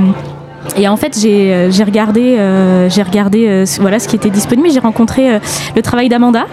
Et 0.77 0.87
en 0.87 0.97
fait, 0.97 1.19
j'ai 1.21 1.53
euh, 1.53 1.71
regardé, 1.85 2.37
euh, 2.39 2.89
j'ai 2.89 3.03
regardé 3.03 3.47
euh, 3.49 3.67
ce- 3.67 3.81
voilà, 3.81 3.99
ce 3.99 4.07
qui 4.07 4.17
était 4.17 4.31
disponible. 4.31 4.69
J'ai 4.71 4.79
rencontré 4.79 5.35
euh, 5.35 5.39
le 5.75 5.83
travail 5.83 6.09
d'Amanda. 6.09 6.47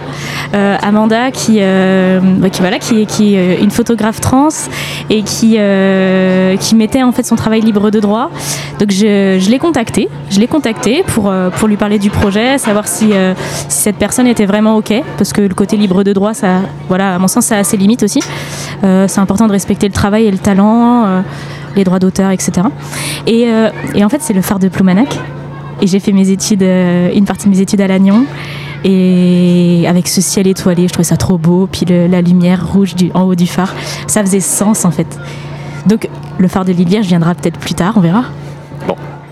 Euh, 0.54 0.76
Amanda, 0.82 1.30
qui, 1.30 1.58
euh, 1.60 2.18
bah, 2.22 2.48
qui, 2.50 2.60
voilà, 2.60 2.78
qui, 2.78 3.02
est- 3.02 3.20
euh, 3.20 3.56
une 3.62 3.70
photographe 3.70 4.20
trans 4.20 4.48
et 5.10 5.22
qui, 5.22 5.56
euh, 5.58 6.56
qui 6.56 6.74
mettait 6.74 7.02
en 7.02 7.12
fait 7.12 7.22
son 7.24 7.36
travail 7.36 7.60
libre 7.60 7.90
de 7.90 8.00
droit. 8.00 8.30
Donc 8.80 8.90
je, 8.90 9.38
je 9.40 9.50
l'ai 9.50 9.58
contactée. 9.58 10.08
Je 10.30 10.40
l'ai 10.40 10.48
contactée 10.48 11.04
pour, 11.14 11.28
euh, 11.30 11.50
pour 11.50 11.68
lui 11.68 11.76
parler 11.76 11.98
du 11.98 12.10
projet, 12.10 12.58
savoir 12.58 12.88
si, 12.88 13.10
euh, 13.12 13.34
si 13.68 13.82
cette 13.82 13.96
personne 13.96 14.26
était 14.26 14.46
vraiment 14.46 14.76
OK. 14.76 14.92
Parce 15.18 15.32
que 15.32 15.42
le 15.42 15.54
côté 15.54 15.76
libre 15.76 16.02
de 16.02 16.12
droit, 16.12 16.34
ça, 16.34 16.62
voilà, 16.88 17.14
à 17.14 17.18
mon 17.18 17.28
sens, 17.28 17.46
ça 17.46 17.58
a 17.58 17.64
ses 17.64 17.76
limites 17.76 18.02
aussi. 18.02 18.20
Euh, 18.82 19.06
c'est 19.08 19.20
important 19.20 19.46
de 19.46 19.52
respecter 19.52 19.86
le 19.86 19.92
travail 19.92 20.26
et 20.26 20.30
le 20.32 20.38
talent. 20.38 21.22
Les 21.76 21.84
droits 21.84 21.98
d'auteur, 21.98 22.30
etc. 22.30 22.52
Et, 23.26 23.44
euh, 23.46 23.70
et 23.94 24.04
en 24.04 24.08
fait, 24.08 24.20
c'est 24.20 24.32
le 24.32 24.42
phare 24.42 24.58
de 24.58 24.68
Ploumanac. 24.68 25.18
Et 25.80 25.86
j'ai 25.86 26.00
fait 26.00 26.12
mes 26.12 26.30
études, 26.30 26.62
euh, 26.62 27.10
une 27.14 27.26
partie 27.26 27.46
de 27.46 27.54
mes 27.54 27.60
études 27.60 27.80
à 27.80 27.86
Lannion. 27.86 28.24
Et 28.84 29.84
avec 29.88 30.08
ce 30.08 30.20
ciel 30.20 30.46
étoilé, 30.46 30.88
je 30.88 30.92
trouvais 30.92 31.04
ça 31.04 31.16
trop 31.16 31.38
beau. 31.38 31.68
Puis 31.70 31.86
la 31.86 32.22
lumière 32.22 32.66
rouge 32.72 32.94
en 33.14 33.22
haut 33.22 33.34
du 33.34 33.46
phare, 33.46 33.74
ça 34.06 34.22
faisait 34.22 34.40
sens 34.40 34.84
en 34.84 34.90
fait. 34.90 35.06
Donc 35.86 36.08
le 36.38 36.48
phare 36.48 36.64
de 36.64 36.72
Lilière 36.72 37.02
viendra 37.02 37.34
peut-être 37.34 37.58
plus 37.58 37.74
tard, 37.74 37.94
on 37.96 38.00
verra. 38.00 38.24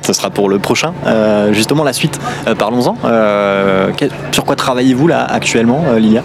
Ce 0.03 0.13
sera 0.13 0.29
pour 0.29 0.51
le 0.51 0.59
prochain. 0.59 0.93
Euh, 1.07 1.53
justement, 1.53 1.83
la 1.83 1.95
suite, 1.95 2.21
parlons-en. 2.59 2.97
Sur 4.33 4.45
quoi 4.45 4.57
travaillez-vous 4.57 5.07
là 5.07 5.25
actuellement, 5.25 5.85
Lilia 5.97 6.23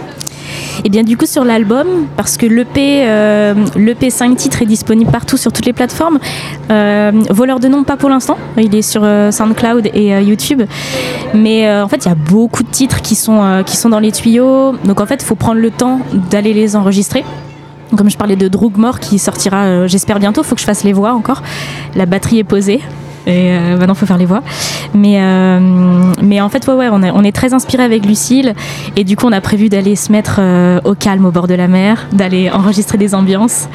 Et 0.83 0.89
bien 0.89 1.03
du 1.03 1.17
coup 1.17 1.25
sur 1.25 1.43
l'album, 1.43 2.07
parce 2.15 2.37
que 2.37 2.45
l'EP, 2.45 3.03
euh, 3.05 3.53
l'EP 3.75 4.09
5 4.09 4.35
titres 4.37 4.61
est 4.61 4.65
disponible 4.65 5.11
partout 5.11 5.37
sur 5.37 5.51
toutes 5.51 5.65
les 5.65 5.73
plateformes. 5.73 6.19
Euh, 6.71 7.11
Voleur 7.29 7.59
de 7.59 7.67
nom 7.67 7.83
pas 7.83 7.97
pour 7.97 8.09
l'instant, 8.09 8.37
il 8.57 8.73
est 8.75 8.81
sur 8.81 9.01
euh, 9.03 9.31
SoundCloud 9.31 9.89
et 9.93 10.09
YouTube. 10.21 10.63
Mais 11.33 11.69
en 11.71 11.87
fait 11.87 12.05
il 12.05 12.09
y 12.09 12.11
a 12.11 12.15
beaucoup 12.15 12.63
de 12.63 12.69
titres 12.69 13.01
qui 13.01 13.15
sont, 13.15 13.63
qui 13.65 13.77
sont 13.77 13.89
dans 13.89 13.99
les 13.99 14.11
tuyaux. 14.11 14.75
Donc 14.85 14.99
en 15.01 15.05
fait 15.05 15.21
il 15.21 15.25
faut 15.25 15.35
prendre 15.35 15.59
le 15.59 15.71
temps 15.71 15.99
d'aller 16.29 16.53
les 16.53 16.75
enregistrer. 16.75 17.23
Comme 17.97 18.09
je 18.09 18.17
parlais 18.17 18.35
de 18.35 18.47
Drougmore 18.47 18.99
qui 18.99 19.17
sortira, 19.19 19.87
j'espère 19.87 20.19
bientôt, 20.19 20.41
il 20.41 20.47
faut 20.47 20.55
que 20.55 20.61
je 20.61 20.65
fasse 20.65 20.83
les 20.83 20.93
voix 20.93 21.13
encore. 21.13 21.43
La 21.95 22.05
batterie 22.05 22.39
est 22.39 22.43
posée. 22.43 22.81
Et 23.27 23.51
euh, 23.51 23.77
il 23.87 23.95
faut 23.95 24.05
faire 24.05 24.17
les 24.17 24.25
voix. 24.25 24.41
Mais, 24.93 25.17
euh, 25.21 25.59
mais 26.21 26.41
en 26.41 26.49
fait, 26.49 26.65
ouais, 26.67 26.73
ouais, 26.73 26.89
on, 26.91 27.03
est- 27.03 27.11
on 27.11 27.23
est 27.23 27.31
très 27.35 27.53
inspiré 27.53 27.83
avec 27.83 28.05
Lucille. 28.05 28.53
Et 28.95 29.03
du 29.03 29.15
coup, 29.15 29.27
on 29.27 29.31
a 29.31 29.41
prévu 29.41 29.69
d'aller 29.69 29.95
se 29.95 30.11
mettre 30.11 30.37
euh, 30.39 30.79
au 30.83 30.95
calme 30.95 31.25
au 31.25 31.31
bord 31.31 31.47
de 31.47 31.53
la 31.53 31.67
mer, 31.67 32.07
d'aller 32.13 32.49
enregistrer 32.49 32.97
des 32.97 33.13
ambiances 33.15 33.67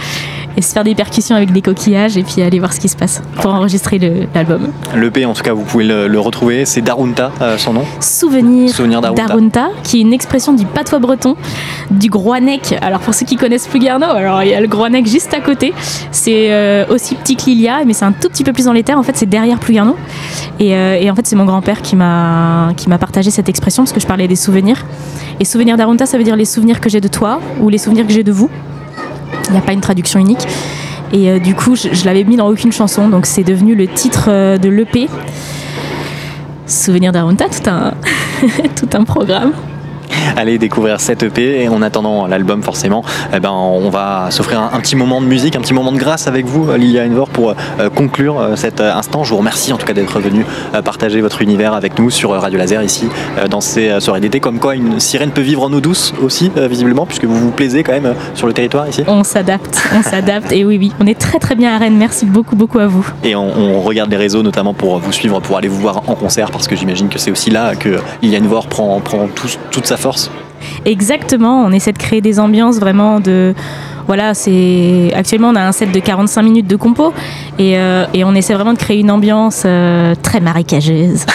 et 0.57 0.63
se 0.63 0.73
faire 0.73 0.85
des 0.85 0.95
percussions 0.95 1.35
avec 1.37 1.53
des 1.53 1.63
coquillages 1.63 2.17
et 2.17 2.23
puis 2.23 2.43
aller 2.43 2.59
voir 2.59 2.73
ce 2.73 2.81
qui 2.81 2.89
se 2.89 2.97
passe 2.97 3.23
pour 3.41 3.53
enregistrer 3.55 3.99
le- 3.99 4.27
l'album. 4.35 4.69
L'EP, 4.95 5.25
en 5.27 5.33
tout 5.35 5.43
cas, 5.43 5.53
vous 5.53 5.63
pouvez 5.63 5.85
le, 5.85 6.07
le 6.09 6.21
retrouver. 6.21 6.65
C'est 6.65 6.81
Darunta, 6.81 7.33
euh, 7.41 7.59
son 7.59 7.73
nom. 7.73 7.85
Souvenir, 8.01 8.71
Souvenir 8.71 9.01
d'Arunta. 9.01 9.27
d'Arunta, 9.27 9.69
qui 9.83 9.99
est 9.99 10.01
une 10.03 10.13
expression 10.13 10.53
du 10.53 10.65
patois 10.67 10.99
breton, 10.99 11.37
du 11.91 12.09
Groenec. 12.09 12.75
Alors 12.83 13.01
pour 13.01 13.15
ceux 13.15 13.27
qui 13.27 13.37
connaissent 13.37 13.67
Plouguerneau, 13.67 14.07
alors 14.07 14.43
il 14.43 14.51
y 14.51 14.55
a 14.55 14.61
le 14.61 14.67
Groenec 14.69 15.07
juste 15.07 15.33
à 15.35 15.41
côté. 15.41 15.73
C'est 16.13 16.53
euh, 16.53 16.85
aussi 16.89 17.15
petit 17.15 17.37
que 17.37 17.45
Lilia, 17.47 17.85
mais 17.85 17.93
c'est 17.93 18.05
un 18.05 18.13
tout 18.13 18.29
petit 18.29 18.45
peu 18.45 18.53
plus 18.53 18.65
dans 18.67 18.73
les 18.73 18.83
terres. 18.83 18.99
En 18.99 19.03
fait, 19.03 19.17
c'est 19.17 19.29
derrière 19.29 19.59
Plouguerneau. 19.59 19.97
Et, 20.61 20.75
euh, 20.77 20.99
et 21.01 21.11
en 21.11 21.15
fait, 21.15 21.27
c'est 21.27 21.37
mon 21.37 21.45
grand-père 21.45 21.83
qui 21.83 21.97
m'a 21.97 22.73
partagé 23.01 23.31
cette 23.31 23.49
expression 23.49 23.83
parce 23.83 23.93
que 23.93 24.01
je 24.01 24.07
parlais 24.07 24.29
des 24.29 24.37
souvenirs. 24.37 24.85
Et 25.41 25.45
souvenir 25.45 25.77
d'Arunta, 25.77 26.07
ça 26.07 26.17
veut 26.17 26.25
dire 26.25 26.37
les 26.37 26.45
souvenirs 26.45 26.81
que 26.81 26.89
j'ai 26.89 27.01
de 27.01 27.09
toi 27.09 27.41
ou 27.61 27.69
les 27.69 27.79
souvenirs 27.79 28.07
que 28.07 28.13
j'ai 28.13 28.23
de 28.23 28.31
vous. 28.33 28.49
Il 29.49 29.53
n'y 29.53 29.59
a 29.59 29.63
pas 29.63 29.73
une 29.73 29.81
traduction 29.81 30.19
unique. 30.19 30.47
Et 31.13 31.31
euh, 31.31 31.39
du 31.39 31.55
coup, 31.55 31.77
je, 31.77 32.05
l'avais 32.05 32.25
mis 32.25 32.37
dans 32.37 32.49
aucune 32.49 32.73
chanson, 32.73 33.09
donc 33.09 33.27
c'est 33.27 33.45
devenu 33.45 33.75
le 33.75 33.87
titre 33.87 34.27
euh, 34.29 34.59
de 34.59 34.69
l'EP. 34.69 35.09
Souvenir 36.67 37.13
d'Arunta, 37.13 37.47
tout 37.49 37.71
un, 37.71 37.93
tout 38.77 38.89
un 38.95 39.05
programme. 39.05 39.53
Allez 40.37 40.59
découvrir 40.59 41.01
cette 41.01 41.23
EP 41.23 41.63
et 41.63 41.69
en 41.69 41.83
attendant 41.83 42.27
l'album 42.27 42.63
forcément, 42.63 43.03
eh 43.35 43.41
ben, 43.41 43.51
on 43.51 43.91
va 43.91 44.27
s'offrir 44.31 44.61
un, 44.61 44.71
un 44.75 44.81
petit 44.81 44.97
moment 44.97 45.21
de 45.21 45.27
musique, 45.27 45.57
un 45.57 45.61
petit 45.61 45.75
moment 45.75 45.93
de 45.93 45.99
grâce 45.99 46.27
avec 46.27 46.47
vous 46.47 46.73
Lilia 46.77 47.05
Envor 47.05 47.29
pour 47.29 47.55
euh, 47.81 47.91
conclure 47.91 48.41
euh, 48.41 48.57
cet 48.57 48.81
euh, 48.81 48.93
instant. 48.95 49.25
Je 49.25 49.31
vous 49.31 49.37
remercie 49.39 49.73
en 49.73 49.77
tout 49.77 49.87
cas 49.87 49.93
d'être 49.93 50.19
venu 50.21 50.45
euh, 50.75 50.83
partager 50.83 51.21
votre 51.21 51.43
univers 51.43 51.75
avec 51.75 51.99
nous 51.99 52.11
sur 52.11 52.33
euh, 52.33 52.39
Radio 52.39 52.59
Laser 52.59 52.83
ici 52.83 53.09
euh, 53.39 53.49
dans 53.49 53.61
ces 53.61 53.89
euh, 53.89 54.01
soirées 54.01 54.21
d'été. 54.21 54.41
Comme 54.41 54.59
quoi 54.59 54.75
une 54.75 54.99
sirène 55.01 55.31
peut 55.31 55.41
vivre 55.43 55.63
en 55.63 55.73
eau 55.73 55.81
douce 55.81 56.13
aussi 56.23 56.51
euh, 56.57 56.67
visiblement 56.69 57.07
puisque 57.07 57.25
vous 57.25 57.37
vous 57.39 57.51
plaisez 57.51 57.83
quand 57.83 57.93
même 57.93 58.07
euh, 58.07 58.15
sur 58.35 58.47
le 58.47 58.53
territoire 58.53 58.89
ici. 58.89 59.05
On 59.07 59.25
s'adapte, 59.25 59.81
on 59.97 60.03
s'adapte. 60.03 60.53
Et 60.53 60.65
oui, 60.65 60.79
oui, 60.79 60.93
on 61.01 61.07
est 61.07 61.19
très 61.19 61.39
très 61.39 61.55
bien 61.55 61.75
à 61.75 61.79
Rennes. 61.79 61.97
Merci 61.97 62.27
beaucoup, 62.27 62.57
beaucoup 62.57 62.79
à 62.79 62.87
vous. 62.87 63.07
Et 63.23 63.35
on, 63.37 63.51
on 63.57 63.81
regarde 63.83 64.11
les 64.11 64.17
réseaux 64.17 64.43
notamment 64.43 64.75
pour 64.75 64.99
vous 64.99 65.13
suivre, 65.13 65.41
pour 65.41 65.57
aller 65.57 65.69
vous 65.69 65.81
voir 65.81 66.03
en 66.09 66.15
concert 66.15 66.51
parce 66.51 66.67
que 66.69 66.77
j'imagine 66.77 67.09
que 67.09 67.19
c'est 67.19 67.31
aussi 67.31 67.51
là 67.51 67.75
que 67.75 67.99
Lilia 68.23 68.41
Envor 68.41 68.67
prend, 68.67 69.01
prend 69.01 69.27
tout- 69.29 69.49
toute 69.71 69.87
sa 69.87 69.94
force. 69.97 70.31
Exactement, 70.85 71.63
on 71.63 71.73
essaie 71.73 71.93
de 71.93 71.99
créer 71.99 72.21
des 72.21 72.39
ambiances 72.41 72.79
vraiment 72.79 73.21
de. 73.21 73.55
Voilà, 74.07 74.35
c'est. 74.35 75.13
Actuellement, 75.15 75.49
on 75.49 75.57
a 75.57 75.63
un 75.63 75.73
set 75.73 75.93
de 75.93 75.99
45 75.99 76.43
minutes 76.43 76.67
de 76.67 76.77
compo 76.77 77.13
et, 77.59 77.79
euh, 77.79 78.05
et 78.13 78.25
on 78.25 78.35
essaie 78.35 78.55
vraiment 78.55 78.75
de 78.75 78.79
créer 78.79 78.99
une 78.99 79.11
ambiance 79.11 79.63
euh, 79.65 80.15
très 80.23 80.41
marécageuse. 80.41 81.25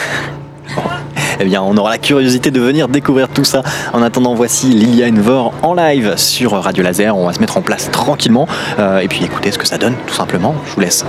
Eh 1.42 1.46
bien, 1.46 1.62
on 1.62 1.78
aura 1.78 1.92
la 1.92 1.98
curiosité 1.98 2.52
de 2.52 2.60
venir 2.60 2.90
découvrir 2.90 3.30
tout 3.30 3.46
ça. 3.46 3.64
En 3.94 4.02
attendant, 4.02 4.36
voici 4.36 4.68
Liliane 4.68 5.20
Vor 5.20 5.54
en 5.62 5.74
live 5.74 6.16
sur 6.18 6.52
Radio 6.52 6.84
Laser. 6.84 7.16
On 7.16 7.28
va 7.28 7.34
se 7.34 7.40
mettre 7.40 7.56
en 7.56 7.62
place 7.62 7.90
tranquillement 7.92 8.46
euh, 8.78 9.00
et 9.00 9.08
puis 9.08 9.24
écouter 9.24 9.50
ce 9.52 9.58
que 9.58 9.66
ça 9.66 9.78
donne, 9.78 9.96
tout 10.06 10.14
simplement. 10.14 10.54
Je 10.68 10.74
vous 10.74 10.82
laisse 10.82 11.06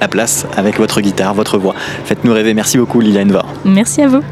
la 0.00 0.08
place 0.08 0.46
avec 0.54 0.78
votre 0.78 1.00
guitare, 1.00 1.32
votre 1.32 1.56
voix. 1.56 1.74
Faites-nous 2.04 2.32
rêver. 2.32 2.52
Merci 2.52 2.76
beaucoup, 2.76 3.00
Liliane 3.00 3.32
Vor. 3.32 3.46
Merci 3.64 4.02
à 4.02 4.08
vous. 4.08 4.22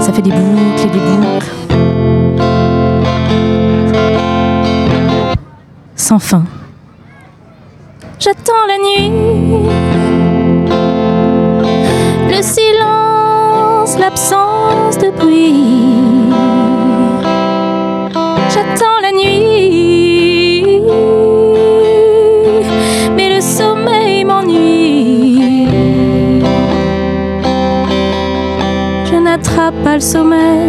Ça 0.00 0.12
fait 0.12 0.22
des 0.22 0.30
boucles 0.30 0.82
et 0.84 0.90
des 0.90 0.98
boucles. 0.98 1.46
Sans 5.96 6.18
fin. 6.18 6.44
J'attends 8.18 8.66
la 8.66 8.78
nuit. 8.78 9.12
Le 12.30 12.42
silence, 12.42 13.98
l'absence 13.98 14.98
de 14.98 15.10
bruit. 15.10 16.32
J'attends 18.48 18.97
Persumel 29.98 30.67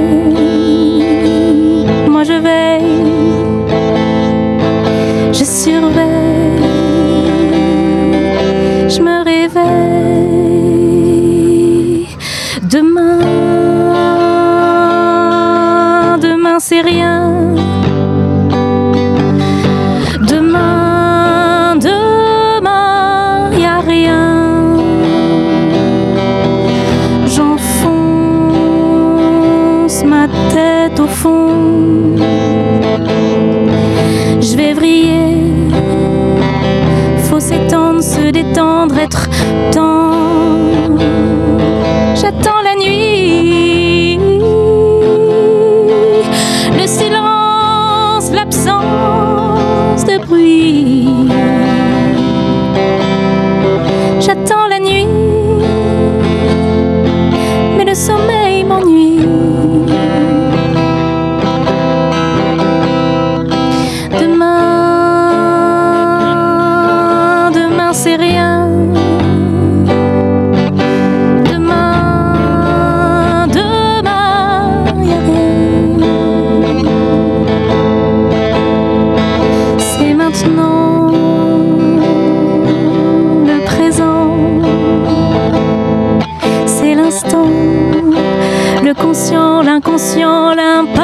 le 89.32 89.36
conscient, 89.36 89.62
l'inconscient, 89.62 90.54
l'impatient. 90.56 91.04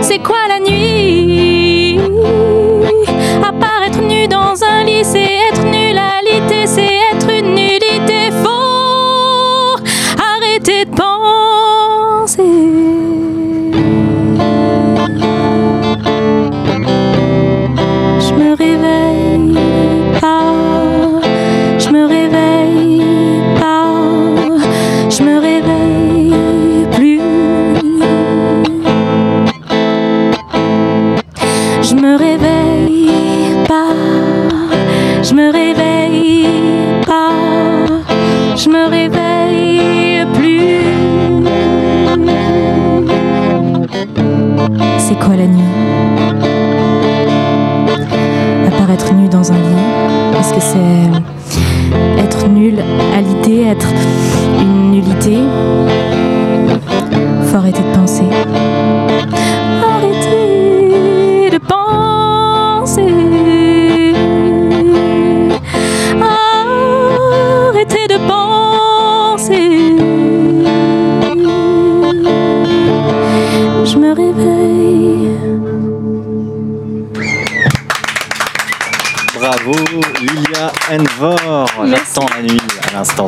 C'est 0.00 0.18
quoi 0.18 0.46
la 0.48 0.60
nuit? 0.60 1.98
Être 3.86 4.02
nu 4.02 4.28
dans 4.28 4.62
un 4.62 4.84
lit, 4.84 5.04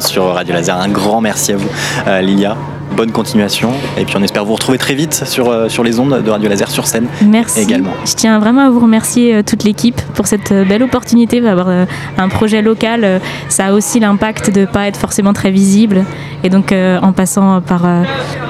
sur 0.03 0.35
Radio 0.35 0.55
Laser. 0.55 0.77
Un 0.77 0.89
grand 0.89 1.21
merci 1.21 1.53
à 1.53 1.57
vous 1.57 1.69
euh, 2.07 2.21
Lilia. 2.21 2.57
Bonne 2.97 3.11
continuation 3.11 3.71
et 3.97 4.05
puis 4.05 4.17
on 4.19 4.23
espère 4.23 4.45
vous 4.45 4.53
retrouver 4.53 4.77
très 4.77 4.95
vite 4.95 5.15
sur, 5.27 5.49
euh, 5.49 5.71
sur 5.71 5.83
les 5.83 5.99
ondes 5.99 6.23
de 6.23 6.31
Radio 6.31 6.49
Laser 6.51 6.71
sur 6.71 6.87
scène. 6.87 7.07
Merci. 7.25 7.61
Également. 7.61 7.93
Je 8.05 8.13
tiens 8.13 8.39
vraiment 8.39 8.67
à 8.67 8.71
vous 8.71 8.81
remercier 8.81 9.37
euh, 9.37 9.43
toute 9.43 9.65
l'équipe 9.65 9.99
pour 10.15 10.27
cette 10.27 10.53
belle 10.53 10.83
opportunité 10.83 11.41
d'avoir 11.41 11.69
un 11.71 12.29
projet 12.29 12.61
local. 12.61 13.21
Ça 13.49 13.67
a 13.67 13.73
aussi 13.73 13.99
l'impact 13.99 14.51
de 14.51 14.61
ne 14.61 14.67
pas 14.67 14.89
être 14.89 14.99
forcément 14.99 15.33
très 15.33 15.51
visible. 15.51 16.05
Et 16.45 16.51
donc 16.51 16.73
en 16.73 17.13
passant 17.13 17.61
par, 17.61 17.83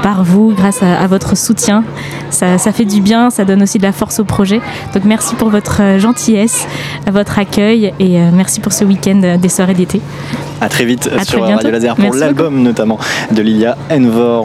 par 0.02 0.24
vous, 0.24 0.52
grâce 0.56 0.82
à, 0.82 0.98
à 0.98 1.06
votre 1.06 1.36
soutien, 1.36 1.84
ça, 2.32 2.58
ça 2.58 2.72
fait 2.72 2.84
du 2.84 3.00
bien, 3.00 3.30
ça 3.30 3.44
donne 3.44 3.62
aussi 3.62 3.78
de 3.78 3.82
la 3.82 3.92
force 3.92 4.18
au 4.18 4.24
projet. 4.24 4.60
Donc 4.94 5.04
merci 5.04 5.34
pour 5.34 5.50
votre 5.50 5.80
euh, 5.80 5.98
gentillesse, 5.98 6.66
votre 7.10 7.38
accueil 7.38 7.92
et 7.98 8.18
euh, 8.18 8.30
merci 8.32 8.60
pour 8.60 8.72
ce 8.72 8.84
week-end 8.84 9.20
euh, 9.22 9.36
des 9.36 9.48
soirées 9.48 9.74
d'été. 9.74 10.00
À 10.60 10.68
très 10.68 10.84
vite 10.84 11.10
À 11.16 11.24
sur 11.24 11.40
très. 11.40 11.54
Radio 11.54 11.70
Laser 11.70 11.96
pour 11.96 12.14
l'album 12.14 12.62
notamment 12.62 12.98
de 13.30 13.42
Lilia 13.42 13.76
Envor. 13.90 14.40